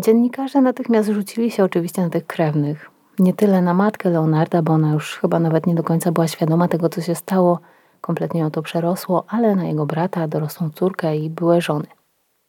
[0.00, 2.90] Dziennikarze natychmiast rzucili się oczywiście na tych krewnych.
[3.18, 6.68] Nie tyle na matkę Leonarda, bo ona już chyba nawet nie do końca była świadoma
[6.68, 7.60] tego, co się stało,
[8.00, 11.86] kompletnie o to przerosło, ale na jego brata, dorosłą córkę i byłe żony.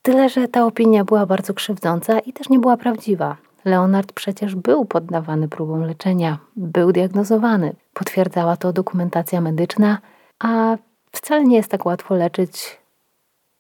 [0.01, 3.37] Tyle, że ta opinia była bardzo krzywdząca i też nie była prawdziwa.
[3.65, 7.73] Leonard przecież był poddawany próbom leczenia, był diagnozowany.
[7.93, 9.97] Potwierdzała to dokumentacja medyczna,
[10.39, 10.77] a
[11.11, 12.81] wcale nie jest tak łatwo leczyć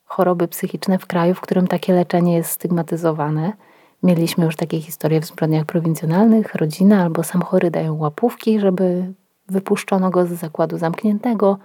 [0.05, 3.53] choroby psychiczne w kraju, w którym takie leczenie jest stygmatyzowane.
[4.03, 6.55] Mieliśmy już takie historie w zbrodniach prowincjonalnych.
[6.55, 9.13] Rodzina albo sam chory dają łapówki, żeby
[9.49, 11.57] wypuszczono go z zakładu zamkniętego,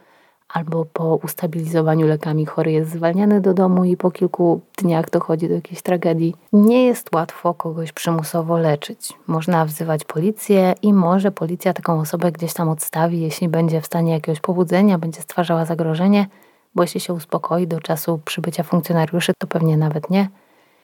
[0.48, 5.54] albo po ustabilizowaniu lekami chory jest zwalniany do domu i po kilku dniach dochodzi do
[5.54, 6.34] jakiejś tragedii.
[6.52, 9.12] Nie jest łatwo kogoś przymusowo leczyć.
[9.26, 14.12] Można wzywać policję i może policja taką osobę gdzieś tam odstawi, jeśli będzie w stanie
[14.12, 16.26] jakiegoś pobudzenia, będzie stwarzała zagrożenie,
[16.74, 20.28] bo jeśli się uspokoi do czasu przybycia funkcjonariuszy, to pewnie nawet nie.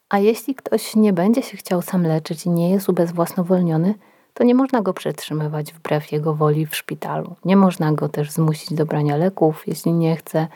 [0.08, 3.94] A jeśli ktoś nie będzie się chciał sam leczyć i nie jest ubezwłasnowolniony,
[4.34, 7.36] to nie można go przetrzymywać wbrew jego woli w szpitalu.
[7.44, 10.46] Nie można go też zmusić do brania leków, jeśli nie chce,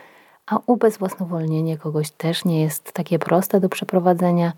[0.45, 4.53] a ubezwłasnowolnienie kogoś też nie jest takie proste do przeprowadzenia,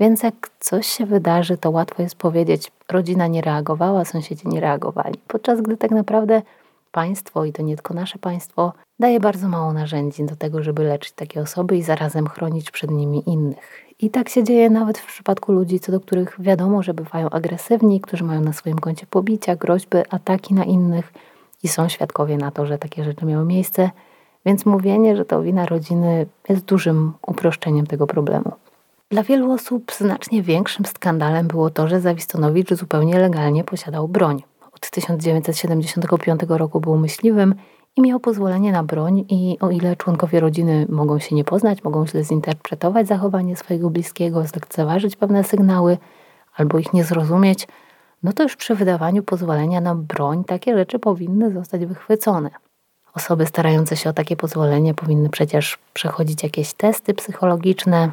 [0.00, 5.18] więc jak coś się wydarzy, to łatwo jest powiedzieć, rodzina nie reagowała, sąsiedzi nie reagowali.
[5.28, 6.42] Podczas gdy tak naprawdę
[6.92, 11.12] państwo, i to nie tylko nasze państwo, daje bardzo mało narzędzi do tego, żeby leczyć
[11.12, 13.83] takie osoby i zarazem chronić przed nimi innych.
[13.98, 18.00] I tak się dzieje nawet w przypadku ludzi, co do których wiadomo, że bywają agresywni,
[18.00, 21.12] którzy mają na swoim koncie pobicia, groźby, ataki na innych
[21.62, 23.90] i są świadkowie na to, że takie rzeczy miały miejsce.
[24.46, 28.52] Więc mówienie, że to wina rodziny jest dużym uproszczeniem tego problemu.
[29.10, 34.42] Dla wielu osób znacznie większym skandalem było to, że Zawistonowicz zupełnie legalnie posiadał broń.
[34.72, 37.54] Od 1975 roku był myśliwym
[37.96, 42.06] i miał pozwolenie na broń i o ile członkowie rodziny mogą się nie poznać, mogą
[42.06, 45.98] źle zinterpretować zachowanie swojego bliskiego, zlekceważyć pewne sygnały
[46.56, 47.68] albo ich nie zrozumieć,
[48.22, 52.50] no to już przy wydawaniu pozwolenia na broń takie rzeczy powinny zostać wychwycone.
[53.14, 58.10] Osoby starające się o takie pozwolenie powinny przecież przechodzić jakieś testy psychologiczne,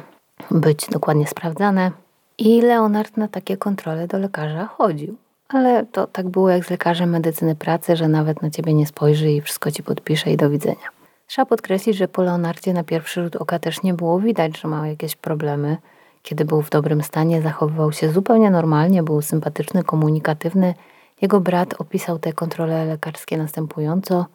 [0.50, 1.90] być dokładnie sprawdzane.
[2.38, 5.16] I Leonard na takie kontrole do lekarza chodził
[5.54, 9.30] ale to tak było jak z lekarzem medycyny pracy, że nawet na ciebie nie spojrzy
[9.30, 10.88] i wszystko ci podpisze i do widzenia.
[11.26, 14.88] Trzeba podkreślić, że po Leonardzie na pierwszy rzut oka też nie było widać, że ma
[14.88, 15.76] jakieś problemy.
[16.22, 20.74] Kiedy był w dobrym stanie, zachowywał się zupełnie normalnie, był sympatyczny, komunikatywny.
[21.22, 24.26] Jego brat opisał te kontrole lekarskie następująco.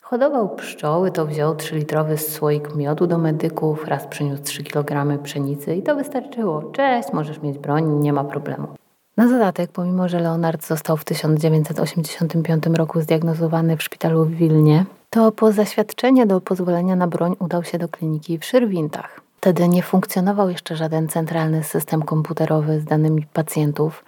[0.00, 5.82] Hodował pszczoły, to wziął 3-litrowy słoik miodu do medyków, raz przyniósł 3 kg pszenicy i
[5.82, 6.62] to wystarczyło.
[6.62, 8.81] Cześć, możesz mieć broń, nie ma problemu.
[9.16, 15.32] Na dodatek, pomimo że Leonard został w 1985 roku zdiagnozowany w szpitalu w Wilnie, to
[15.32, 19.20] po zaświadczenie do pozwolenia na broń udał się do kliniki w Szyrwintach.
[19.36, 24.04] Wtedy nie funkcjonował jeszcze żaden centralny system komputerowy z danymi pacjentów,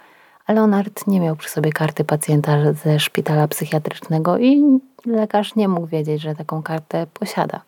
[0.47, 5.87] a Leonard nie miał przy sobie karty pacjenta ze szpitala psychiatrycznego i lekarz nie mógł
[5.87, 7.61] wiedzieć, że taką kartę posiada.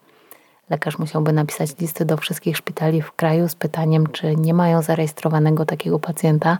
[0.69, 5.65] Lekarz musiałby napisać listy do wszystkich szpitali w kraju z pytaniem, czy nie mają zarejestrowanego
[5.65, 6.57] takiego pacjenta,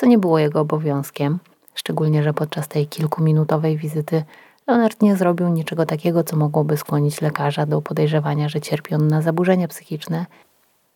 [0.00, 1.38] co nie było jego obowiązkiem,
[1.74, 4.24] szczególnie, że podczas tej kilkuminutowej wizyty
[4.66, 9.22] Leonard nie zrobił niczego takiego, co mogłoby skłonić lekarza do podejrzewania, że cierpi on na
[9.22, 10.26] zaburzenia psychiczne.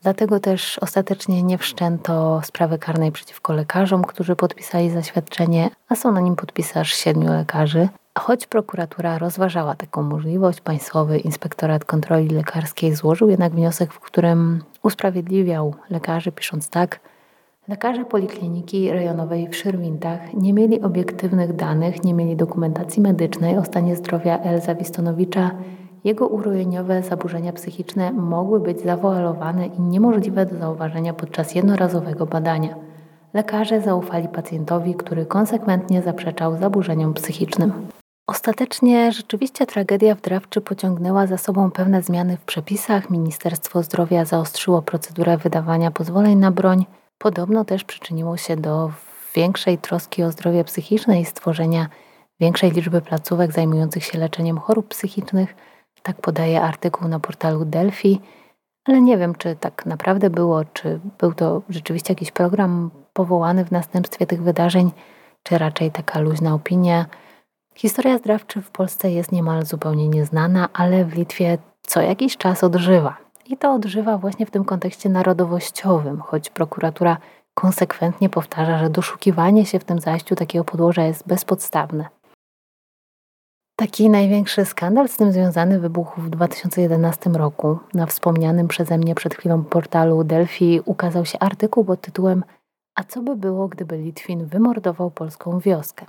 [0.03, 6.21] Dlatego też ostatecznie nie wszczęto sprawy karnej przeciwko lekarzom, którzy podpisali zaświadczenie, a są na
[6.21, 7.89] nim podpisarz siedmiu lekarzy.
[8.19, 15.75] Choć prokuratura rozważała taką możliwość, Państwowy Inspektorat Kontroli Lekarskiej złożył jednak wniosek, w którym usprawiedliwiał
[15.91, 17.01] lekarzy, pisząc tak–
[17.69, 23.97] Lekarze Polikliniki Rejonowej w Szyrwintach nie mieli obiektywnych danych, nie mieli dokumentacji medycznej o stanie
[23.97, 25.51] zdrowia Elza Wistonowicza.
[26.05, 32.75] Jego urojeniowe zaburzenia psychiczne mogły być zawoalowane i niemożliwe do zauważenia podczas jednorazowego badania.
[33.35, 37.73] Lekarze zaufali pacjentowi, który konsekwentnie zaprzeczał zaburzeniom psychicznym.
[38.27, 43.11] Ostatecznie rzeczywiście tragedia w Drawczy pociągnęła za sobą pewne zmiany w przepisach.
[43.11, 46.85] Ministerstwo Zdrowia zaostrzyło procedurę wydawania pozwoleń na broń.
[47.19, 48.91] Podobno też przyczyniło się do
[49.35, 51.89] większej troski o zdrowie psychiczne i stworzenia
[52.41, 55.55] większej liczby placówek zajmujących się leczeniem chorób psychicznych.
[56.03, 58.21] Tak podaje artykuł na portalu Delphi,
[58.85, 63.71] ale nie wiem, czy tak naprawdę było, czy był to rzeczywiście jakiś program powołany w
[63.71, 64.91] następstwie tych wydarzeń,
[65.43, 67.07] czy raczej taka luźna opinia.
[67.75, 73.24] Historia zdrawczy w Polsce jest niemal zupełnie nieznana, ale w Litwie co jakiś czas odżywa.
[73.47, 77.17] I to odżywa właśnie w tym kontekście narodowościowym, choć prokuratura
[77.55, 82.09] konsekwentnie powtarza, że doszukiwanie się w tym zajściu takiego podłoża jest bezpodstawne.
[83.77, 87.79] Taki największy skandal z tym związany wybuchł w 2011 roku.
[87.95, 92.45] Na wspomnianym przeze mnie przed chwilą portalu Delphi ukazał się artykuł pod tytułem
[92.95, 96.07] A co by było, gdyby Litwin wymordował polską wioskę?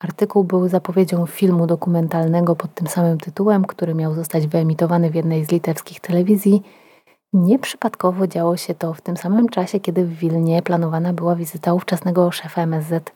[0.00, 5.44] Artykuł był zapowiedzią filmu dokumentalnego pod tym samym tytułem, który miał zostać wyemitowany w jednej
[5.44, 6.62] z litewskich telewizji.
[7.32, 12.30] Nieprzypadkowo działo się to w tym samym czasie, kiedy w Wilnie planowana była wizyta ówczesnego
[12.30, 13.12] szefa MSZ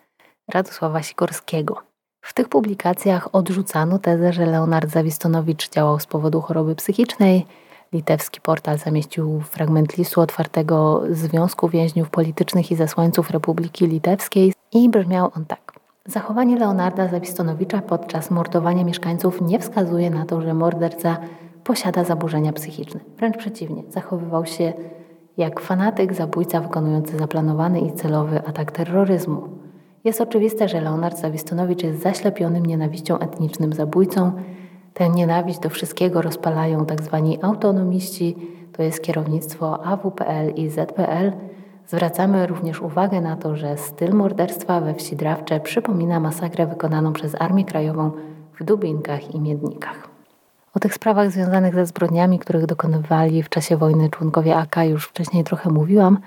[0.49, 1.83] Radosława Sikorskiego.
[2.25, 7.47] W tych publikacjach odrzucano tezę, że Leonard Zawistonowicz działał z powodu choroby psychicznej.
[7.93, 15.31] Litewski portal zamieścił fragment listu otwartego Związku Więźniów Politycznych i Zesłańców Republiki Litewskiej i brzmiał
[15.37, 15.78] on tak.
[16.09, 21.17] Zachowanie Leonarda Zawistonowicza podczas mordowania mieszkańców nie wskazuje na to, że morderca
[21.65, 23.01] posiada zaburzenia psychiczne.
[23.17, 24.73] Wręcz przeciwnie, zachowywał się
[25.37, 29.49] jak fanatyk, zabójca wykonujący zaplanowany i celowy atak terroryzmu.
[30.05, 34.33] Jest oczywiste, że Leonard Zawistonowicz jest zaślepionym nienawiścią etnicznym zabójcą.
[34.95, 37.37] Tę nienawiść do wszystkiego rozpalają tzw.
[37.41, 38.37] Tak autonomiści,
[38.73, 41.33] to jest kierownictwo AWPL i ZPL,
[41.89, 47.41] Zwracamy również uwagę na to, że styl morderstwa we wsi Drawcze przypomina masakrę wykonaną przez
[47.41, 48.11] Armię Krajową
[48.61, 50.09] w Dubinkach i Miednikach.
[50.75, 55.45] O tych sprawach związanych ze zbrodniami, których dokonywali w czasie wojny członkowie AK już wcześniej
[55.45, 56.19] trochę mówiłam,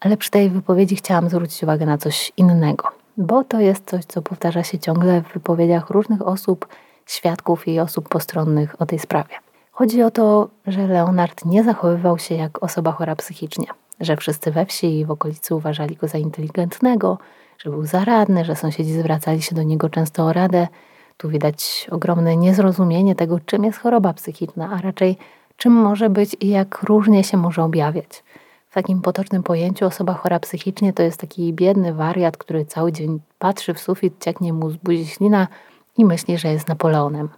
[0.00, 4.22] ale przy tej wypowiedzi chciałam zwrócić uwagę na coś innego, bo to jest coś, co
[4.22, 6.68] powtarza się ciągle w wypowiedziach różnych osób,
[7.06, 9.34] świadków i osób postronnych o tej sprawie.
[9.72, 13.66] Chodzi o to, że Leonard nie zachowywał się jak osoba chora psychicznie
[14.00, 17.18] że wszyscy we wsi i w okolicy uważali go za inteligentnego,
[17.58, 20.68] że był zaradny, że sąsiedzi zwracali się do niego często o radę.
[21.16, 25.16] Tu widać ogromne niezrozumienie tego, czym jest choroba psychiczna, a raczej
[25.56, 28.24] czym może być i jak różnie się może objawiać.
[28.68, 33.20] W takim potocznym pojęciu osoba chora psychicznie to jest taki biedny wariat, który cały dzień
[33.38, 35.48] patrzy w sufit, cieknie mu z buzi ślina
[35.96, 37.28] i myśli, że jest Napoleonem.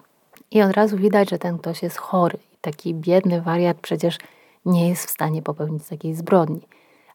[0.51, 2.39] I od razu widać, że ten ktoś jest chory.
[2.61, 4.19] Taki biedny wariat przecież
[4.67, 6.61] nie jest w stanie popełnić takiej zbrodni.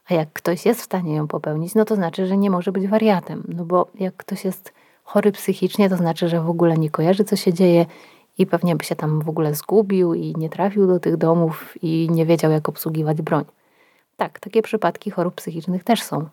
[0.10, 2.88] A jak ktoś jest w stanie ją popełnić, no to znaczy, że nie może być
[2.88, 3.44] wariatem.
[3.48, 4.74] No bo jak ktoś jest
[5.04, 7.86] chory psychicznie, to znaczy, że w ogóle nie kojarzy, co się dzieje
[8.38, 12.08] i pewnie by się tam w ogóle zgubił i nie trafił do tych domów i
[12.12, 13.46] nie wiedział, jak obsługiwać broń.
[14.18, 16.26] Tak, takie przypadki chorób psychicznych też są.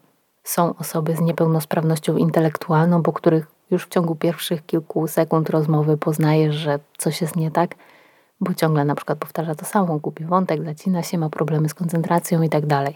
[0.45, 6.55] Są osoby z niepełnosprawnością intelektualną, po których już w ciągu pierwszych kilku sekund rozmowy poznajesz,
[6.55, 7.75] że coś jest nie tak–
[8.41, 12.43] bo ciągle na przykład powtarza to samo, gubi wątek, zacina się, ma problemy z koncentracją
[12.43, 12.95] i tak dalej.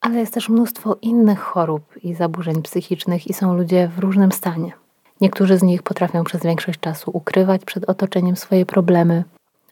[0.00, 4.72] Ale jest też mnóstwo innych chorób i zaburzeń psychicznych i są ludzie w różnym stanie.
[5.20, 9.24] Niektórzy z nich potrafią przez większość czasu ukrywać przed otoczeniem swoje problemy.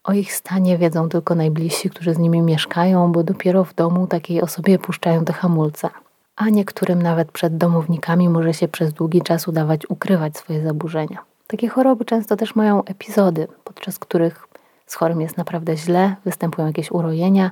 [0.05, 4.43] O ich stanie wiedzą tylko najbliżsi, którzy z nimi mieszkają, bo dopiero w domu takiej
[4.43, 5.89] osobie puszczają te hamulce.
[6.37, 11.19] A niektórym nawet przed domownikami może się przez długi czas udawać ukrywać swoje zaburzenia.
[11.47, 14.47] Takie choroby często też mają epizody, podczas których
[14.91, 17.51] z chorym jest naprawdę źle, występują jakieś urojenia,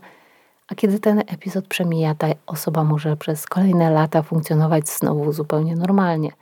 [0.69, 6.33] a kiedy ten epizod przemija, ta osoba może przez kolejne lata funkcjonować znowu zupełnie normalnie.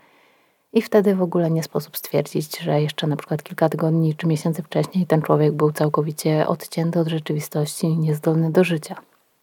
[0.73, 4.63] I wtedy w ogóle nie sposób stwierdzić, że jeszcze na przykład kilka tygodni czy miesięcy
[4.63, 8.97] wcześniej ten człowiek był całkowicie odcięty od rzeczywistości niezdolny do życia.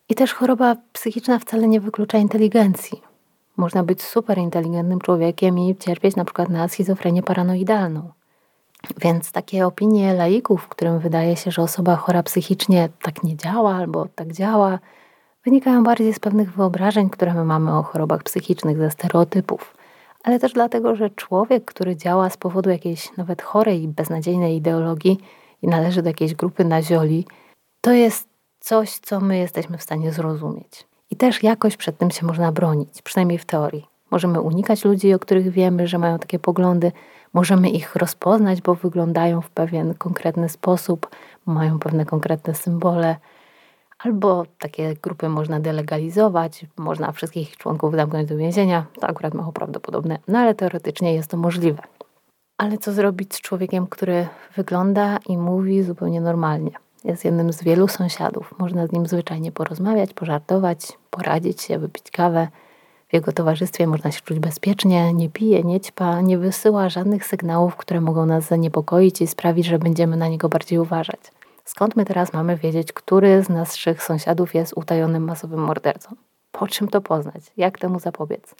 [0.09, 3.01] I też choroba psychiczna wcale nie wyklucza inteligencji.
[3.57, 8.11] Można być super inteligentnym człowiekiem i cierpieć na przykład na schizofrenię paranoidalną.
[9.01, 14.07] Więc takie opinie laików, którym wydaje się, że osoba chora psychicznie tak nie działa albo
[14.15, 14.79] tak działa,
[15.45, 19.77] wynikają bardziej z pewnych wyobrażeń, które my mamy o chorobach psychicznych, ze stereotypów,
[20.23, 25.19] ale też dlatego, że człowiek, który działa z powodu jakiejś nawet chorej beznadziejnej ideologii
[25.61, 27.25] i należy do jakiejś grupy nazioli,
[27.81, 28.27] to jest
[28.59, 30.87] coś, co my jesteśmy w stanie zrozumieć.
[31.11, 33.85] I też jakoś przed tym się można bronić, przynajmniej w teorii.
[34.11, 36.91] Możemy unikać ludzi, o których wiemy, że mają takie poglądy,
[37.33, 41.09] możemy ich rozpoznać, bo wyglądają w pewien konkretny sposób,
[41.45, 43.15] mają pewne konkretne symbole.
[43.99, 48.85] Albo takie grupy można delegalizować, można wszystkich członków zamknąć do więzienia.
[48.99, 51.81] To akurat mało prawdopodobne, no ale teoretycznie jest to możliwe.
[52.57, 56.71] Ale co zrobić z człowiekiem, który wygląda i mówi zupełnie normalnie?
[57.03, 58.55] Jest jednym z wielu sąsiadów.
[58.59, 62.47] Można z nim zwyczajnie porozmawiać, pożartować, poradzić się, wypić kawę.
[63.13, 67.75] W jego towarzystwie można się czuć bezpiecznie, nie pije, nie ćpa, nie wysyła żadnych sygnałów,
[67.75, 71.19] które mogą nas zaniepokoić i sprawić, że będziemy na niego bardziej uważać.
[71.65, 76.15] Skąd my teraz mamy wiedzieć, który z naszych sąsiadów jest utajonym masowym mordercą?
[76.51, 77.41] Po czym to poznać?
[77.57, 78.55] Jak temu zapobiec?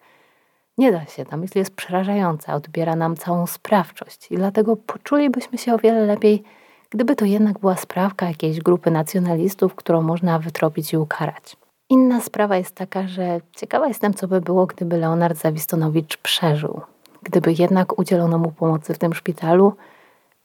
[0.78, 5.74] Nie da się, ta myśl jest przerażająca, odbiera nam całą sprawczość i dlatego poczulibyśmy się
[5.74, 6.43] o wiele lepiej,
[6.89, 11.62] gdyby to jednak była sprawka jakiejś grupy nacjonalistów, którą można wytropić i ukarać.
[11.90, 16.82] Inna sprawa jest taka, że ciekawa jestem, co by było, gdyby Leonard Zawistonowicz przeżył.
[17.24, 19.74] Gdyby jednak udzielono mu pomocy w tym szpitalu,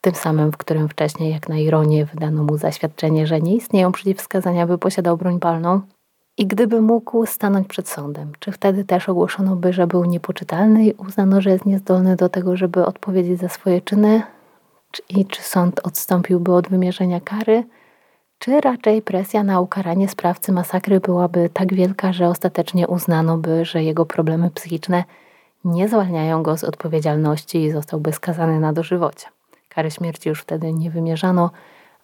[0.01, 4.67] tym samym, w którym wcześniej, jak na ironię, wydano mu zaświadczenie, że nie istnieją przeciwwskazania,
[4.67, 5.81] by posiadał broń palną.
[6.37, 10.93] I gdyby mógł stanąć przed sądem, czy wtedy też ogłoszono by, że był niepoczytalny i
[10.93, 14.23] uznano, że jest niezdolny do tego, żeby odpowiedzieć za swoje czyny?
[15.09, 17.63] I czy sąd odstąpiłby od wymierzenia kary?
[18.39, 23.83] Czy raczej presja na ukaranie sprawcy masakry byłaby tak wielka, że ostatecznie uznano by, że
[23.83, 25.03] jego problemy psychiczne
[25.65, 29.27] nie zwalniają go z odpowiedzialności i zostałby skazany na dożywocie?
[29.69, 31.51] Kary śmierci już wtedy nie wymierzano,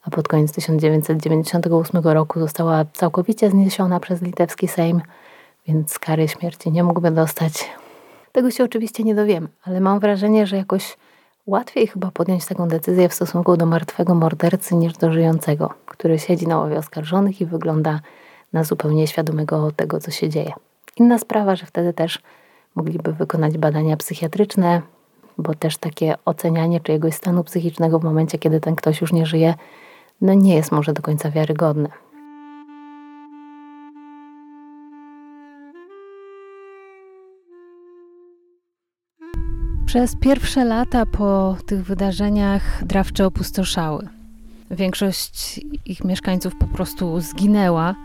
[0.04, 5.02] a pod koniec 1998 roku została całkowicie zniesiona przez litewski Sejm,
[5.68, 7.70] więc kary śmierci nie mógłby dostać.
[8.32, 10.98] Tego się oczywiście nie dowiemy, ale mam wrażenie, że jakoś
[11.46, 16.48] Łatwiej chyba podjąć taką decyzję w stosunku do martwego mordercy niż do żyjącego, który siedzi
[16.48, 18.00] na ławie oskarżonych i wygląda
[18.54, 20.54] na zupełnie świadomego tego, co się dzieje.
[20.98, 22.20] Inna sprawa, że wtedy też
[22.76, 24.82] mogliby wykonać badania psychiatryczne,
[25.38, 29.54] bo też takie ocenianie czyjegoś stanu psychicznego w momencie, kiedy ten ktoś już nie żyje,
[30.22, 31.90] no nie jest może do końca wiarygodne.
[39.96, 44.08] Przez pierwsze lata po tych wydarzeniach drawcze opustoszały.
[44.72, 47.96] Większość ich mieszkańców po prostu zginęła,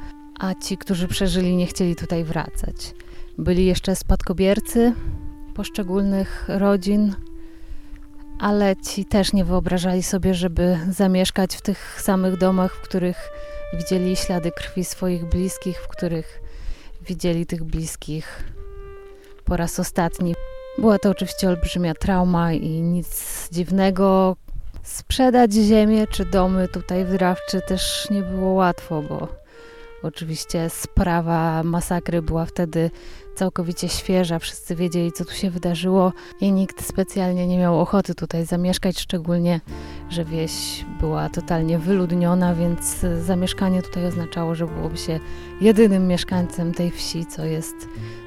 [0.41, 2.95] a ci, którzy przeżyli, nie chcieli tutaj wracać.
[3.39, 4.93] Byli jeszcze spadkobiercy
[5.55, 7.15] poszczególnych rodzin,
[8.39, 13.31] ale ci też nie wyobrażali sobie, żeby zamieszkać w tych samych domach, w których
[13.79, 16.41] widzieli ślady krwi swoich bliskich, w których
[17.09, 18.45] widzieli tych bliskich
[19.45, 20.35] po raz ostatni.
[20.81, 24.37] Była to oczywiście olbrzymia trauma i nic dziwnego.
[24.83, 29.29] Sprzedać ziemię czy domy tutaj w Drawczy też nie było łatwo, bo
[30.03, 32.91] oczywiście sprawa masakry była wtedy
[33.35, 34.39] całkowicie świeża.
[34.39, 39.61] Wszyscy wiedzieli, co tu się wydarzyło i nikt specjalnie nie miał ochoty tutaj zamieszkać, szczególnie,
[40.09, 45.21] że wieś była totalnie wyludniona, więc zamieszkanie tutaj oznaczało, że byłoby się
[45.61, 47.77] jedynym mieszkańcem tej wsi, co jest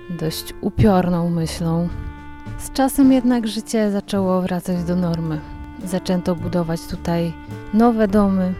[0.10, 1.90] dość upiorną myślą.
[2.64, 5.40] Z czasem jednak życie zaczęło wracać do normy.
[5.86, 7.34] Zaczęto budować tutaj
[7.74, 8.54] nowe domy.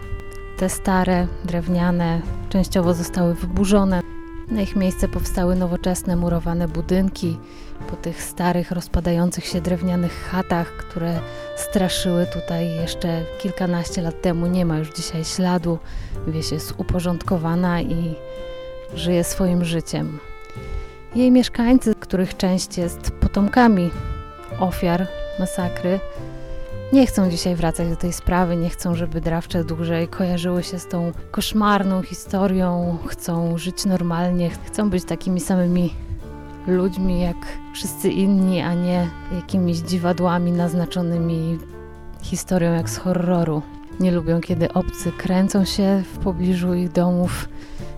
[0.58, 4.00] Te stare, drewniane, częściowo zostały wyburzone.
[4.48, 7.38] Na ich miejsce powstały nowoczesne, murowane budynki
[7.90, 11.20] po tych starych, rozpadających się drewnianych chatach, które
[11.56, 14.46] straszyły tutaj jeszcze kilkanaście lat temu.
[14.46, 15.78] Nie ma już dzisiaj śladu.
[16.26, 18.14] Wieś jest uporządkowana i
[18.94, 20.18] żyje swoim życiem.
[21.14, 23.90] Jej mieszkańcy, których część jest potomkami
[24.60, 25.06] ofiar
[25.38, 26.00] masakry,
[26.92, 30.88] nie chcą dzisiaj wracać do tej sprawy, nie chcą, żeby drawcze dłużej kojarzyły się z
[30.88, 35.94] tą koszmarną historią, chcą żyć normalnie, chcą być takimi samymi
[36.66, 37.36] ludźmi jak
[37.72, 41.58] wszyscy inni, a nie jakimiś dziwadłami naznaczonymi
[42.22, 43.62] historią jak z horroru.
[44.00, 47.48] Nie lubią, kiedy obcy kręcą się w pobliżu ich domów.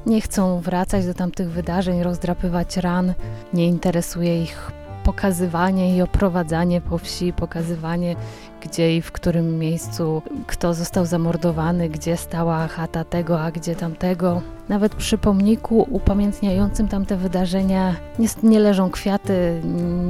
[0.06, 3.14] Nie chcą wracać do tamtych wydarzeń, rozdrapywać ran.
[3.54, 4.75] Nie interesuje ich
[5.06, 8.16] pokazywanie i oprowadzanie po wsi, pokazywanie
[8.60, 14.42] gdzie i w którym miejscu kto został zamordowany, gdzie stała chata tego, a gdzie tamtego.
[14.68, 19.60] Nawet przy pomniku upamiętniającym tamte wydarzenia nie, nie leżą kwiaty,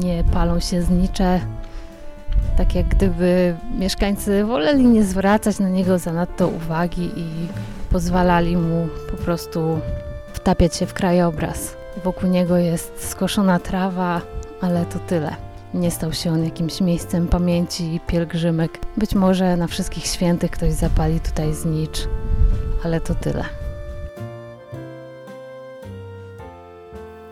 [0.04, 1.40] nie palą się znicze.
[2.56, 7.48] Tak jak gdyby mieszkańcy woleli nie zwracać na niego zanadto uwagi i
[7.90, 9.78] pozwalali mu po prostu
[10.32, 11.76] wtapiać się w krajobraz.
[12.04, 14.20] Wokół niego jest skoszona trawa,
[14.60, 15.36] ale to tyle.
[15.74, 18.78] Nie stał się on jakimś miejscem pamięci i pielgrzymek.
[18.96, 22.08] Być może na wszystkich świętych ktoś zapali tutaj znicz,
[22.84, 23.44] ale to tyle.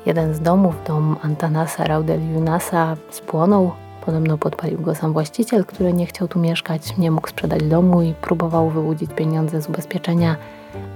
[0.07, 3.72] Jeden z domów, dom Antanasa Raudeliunasa, spłonął.
[4.07, 8.14] Podobno podpalił go sam właściciel, który nie chciał tu mieszkać, nie mógł sprzedać domu i
[8.14, 10.37] próbował wyłudzić pieniądze z ubezpieczenia,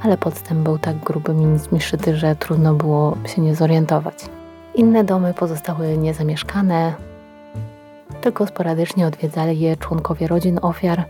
[0.03, 1.35] ale podstęp był tak gruby
[1.77, 4.38] i szyty, że trudno było się nie zorientować.
[4.79, 6.95] Inne domy pozostały niezamieszkane,
[8.21, 11.05] tylko sporadycznie odwiedzali je członkowie rodzin ofiar.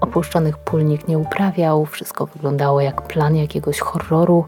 [0.00, 4.44] Opuszczonych pól nikt nie uprawiał, wszystko wyglądało jak plan jakiegoś horroru.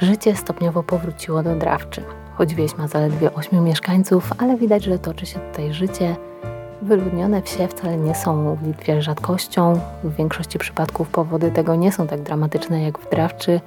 [0.00, 2.02] Życie stopniowo powróciło do Drawczy.
[2.34, 6.16] Choć wieś ma zaledwie ośmiu mieszkańców, ale widać, że toczy się tutaj życie.
[6.82, 9.80] Wyludnione wsie wcale nie są w Litwie rzadkością.
[10.04, 13.60] W większości przypadków powody tego nie są tak dramatyczne jak w Drawczy,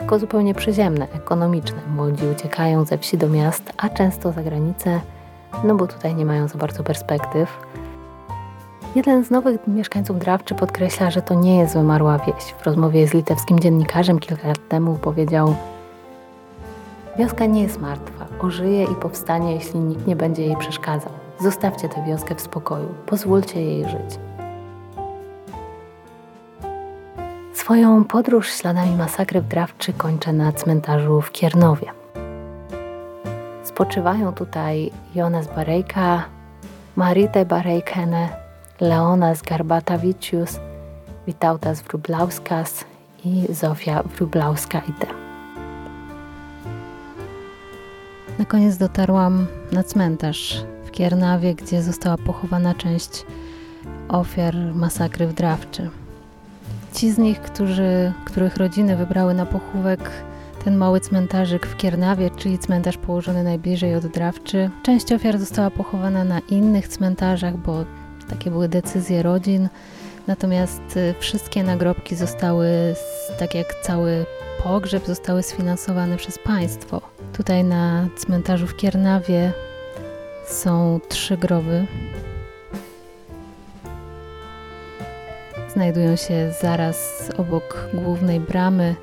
[0.00, 1.78] tylko zupełnie przyziemne, ekonomiczne.
[1.96, 5.00] Młodzi uciekają ze wsi do miast, a często za granicę
[5.64, 7.58] no bo tutaj nie mają za bardzo perspektyw.
[8.94, 12.44] Jeden z nowych mieszkańców Drawczy podkreśla, że to nie jest wymarła wieś.
[12.44, 15.54] W rozmowie z litewskim dziennikarzem kilka lat temu powiedział:
[17.18, 21.12] Wioska nie jest martwa, ożyje i powstanie, jeśli nikt nie będzie jej przeszkadzał.
[21.40, 24.29] Zostawcie tę wioskę w spokoju, pozwólcie jej żyć.
[27.60, 31.86] Swoją podróż śladami masakry w Drawczy kończę na cmentarzu w Kiernowie.
[33.64, 36.24] Spoczywają tutaj Jonas Barejka,
[36.96, 38.28] Marite Barejkene,
[38.80, 40.60] Leonas Garbatavicius,
[41.26, 42.84] Witautas Wrublauskas
[43.24, 45.06] i Zofia Wrublauskaite.
[48.38, 53.26] Na koniec dotarłam na cmentarz w Kiernawie, gdzie została pochowana część
[54.08, 55.90] ofiar masakry w Drawczy.
[56.94, 60.10] Ci z nich, którzy, których rodziny wybrały na pochówek
[60.64, 64.70] ten mały cmentarzyk w Kiernawie, czyli cmentarz położony najbliżej od Drawczy.
[64.82, 67.84] Część ofiar została pochowana na innych cmentarzach, bo
[68.28, 69.68] takie były decyzje rodzin.
[70.26, 72.68] Natomiast y, wszystkie nagrobki zostały,
[73.38, 74.26] tak jak cały
[74.62, 77.00] pogrzeb, zostały sfinansowane przez państwo.
[77.32, 79.52] Tutaj na cmentarzu w Kiernawie
[80.46, 81.86] są trzy groby.
[85.72, 88.94] Znajdują się zaraz obok głównej bramy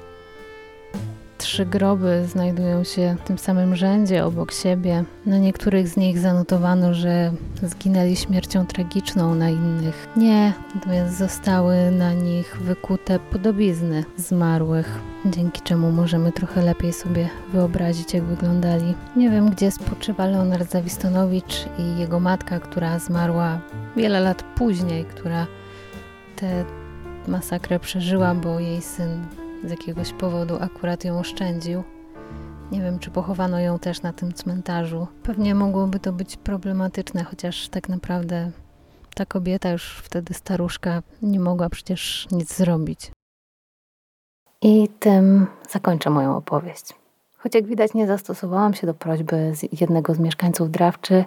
[1.38, 5.04] Trzy groby znajdują się w tym samym rzędzie obok siebie.
[5.26, 7.32] Na niektórych z nich zanotowano, że
[7.64, 15.92] zginęli śmiercią tragiczną, na innych nie, natomiast zostały na nich wykute podobizny zmarłych, dzięki czemu
[15.92, 18.96] możemy trochę lepiej sobie wyobrazić, jak wyglądali.
[19.16, 23.60] Nie wiem, gdzie spoczywa Leonard Zawistonowicz i jego matka, która zmarła
[23.96, 25.48] wiele lat później, która
[26.38, 26.66] tę
[27.28, 29.26] masakrę przeżyła, bo jej syn
[29.64, 31.84] z jakiegoś powodu akurat ją oszczędził.
[32.72, 35.08] Nie wiem, czy pochowano ją też na tym cmentarzu.
[35.24, 38.52] Pewnie mogłoby to być problematyczne, chociaż tak naprawdę
[39.16, 43.12] ta kobieta, już wtedy staruszka, nie mogła przecież nic zrobić.
[44.62, 46.94] I tym zakończę moją opowieść.
[47.38, 51.26] Choć jak widać, nie zastosowałam się do prośby z jednego z mieszkańców drawczy,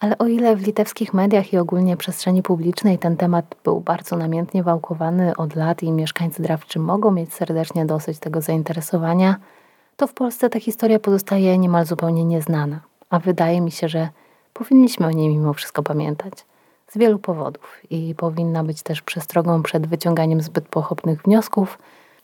[0.00, 4.62] ale o ile w litewskich mediach i ogólnie przestrzeni publicznej ten temat był bardzo namiętnie
[4.62, 9.36] wałkowany od lat i mieszkańcy drawczy mogą mieć serdecznie dosyć tego zainteresowania,
[9.96, 12.80] to w Polsce ta historia pozostaje niemal zupełnie nieznana,
[13.10, 14.08] a wydaje mi się, że
[14.54, 16.32] powinniśmy o niej mimo wszystko pamiętać.
[16.88, 21.78] Z wielu powodów i powinna być też przestrogą przed wyciąganiem zbyt pochopnych wniosków,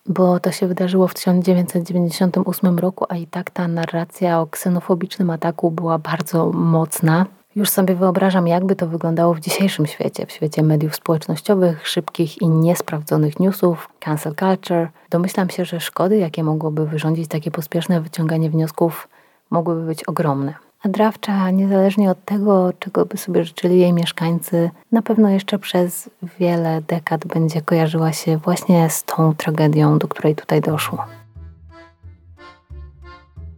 [0.07, 5.71] bo to się wydarzyło w 1998 roku, a i tak ta narracja o ksenofobicznym ataku
[5.71, 7.27] była bardzo mocna
[7.57, 12.49] już sobie wyobrażam, jakby to wyglądało w dzisiejszym świecie, w świecie mediów społecznościowych, szybkich i
[12.49, 14.89] niesprawdzonych newsów, cancel culture.
[15.11, 19.09] Domyślam się, że szkody, jakie mogłoby wyrządzić takie pospieszne wyciąganie wniosków,
[19.51, 20.55] mogłyby być ogromne.
[20.83, 26.11] A Drawcza, niezależnie od tego, czego by sobie życzyli jej mieszkańcy, na pewno jeszcze przez
[26.41, 31.05] wiele dekad będzie kojarzyła się właśnie z tą tragedią, do której tutaj doszło.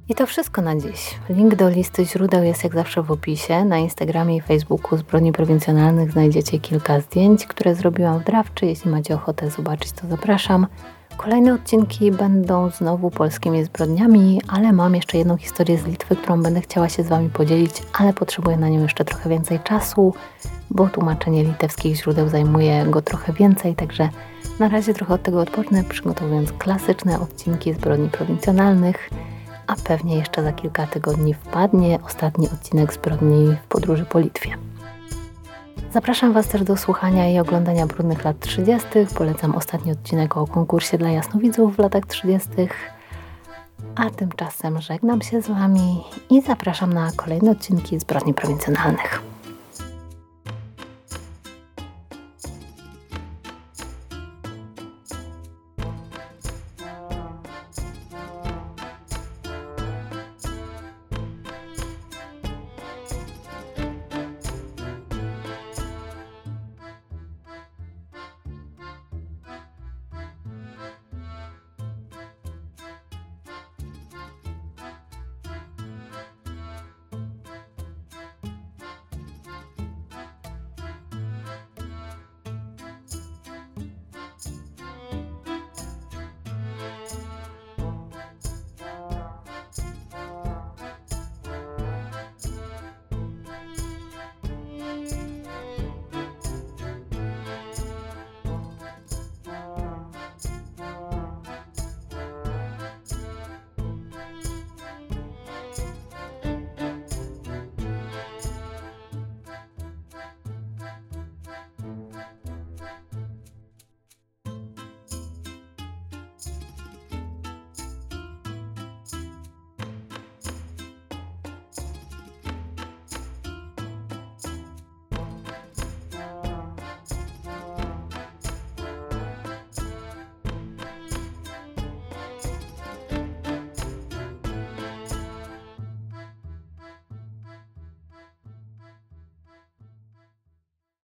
[0.09, 1.19] I to wszystko na dziś.
[1.31, 3.65] Link do listy źródeł jest jak zawsze w opisie.
[3.65, 8.67] Na Instagramie i Facebooku Zbrodni Prowincjonalnych znajdziecie kilka zdjęć, które zrobiłam w Drawczy.
[8.67, 10.67] Jeśli macie ochotę zobaczyć, to zapraszam.
[11.17, 16.61] Kolejne odcinki będą znowu polskimi zbrodniami, ale mam jeszcze jedną historię z Litwy, którą będę
[16.61, 20.15] chciała się z Wami podzielić, ale potrzebuję na nią jeszcze trochę więcej czasu,
[20.71, 24.09] bo tłumaczenie litewskich źródeł zajmuje go trochę więcej, także
[24.59, 29.11] na razie trochę od tego odpocznę, przygotowując klasyczne odcinki zbrodni prowincjonalnych,
[29.69, 34.51] a pewnie jeszcze za kilka tygodni wpadnie ostatni odcinek zbrodni w podróży po Litwie.
[35.93, 38.89] Zapraszam Was też do słuchania i oglądania Brudnych lat 30.
[39.15, 42.49] Polecam ostatni odcinek o konkursie dla jasnowidzów w latach 30.
[43.97, 49.23] A tymczasem żegnam się z Wami i zapraszam na kolejne odcinki Zbrodni Prowincjonalnych.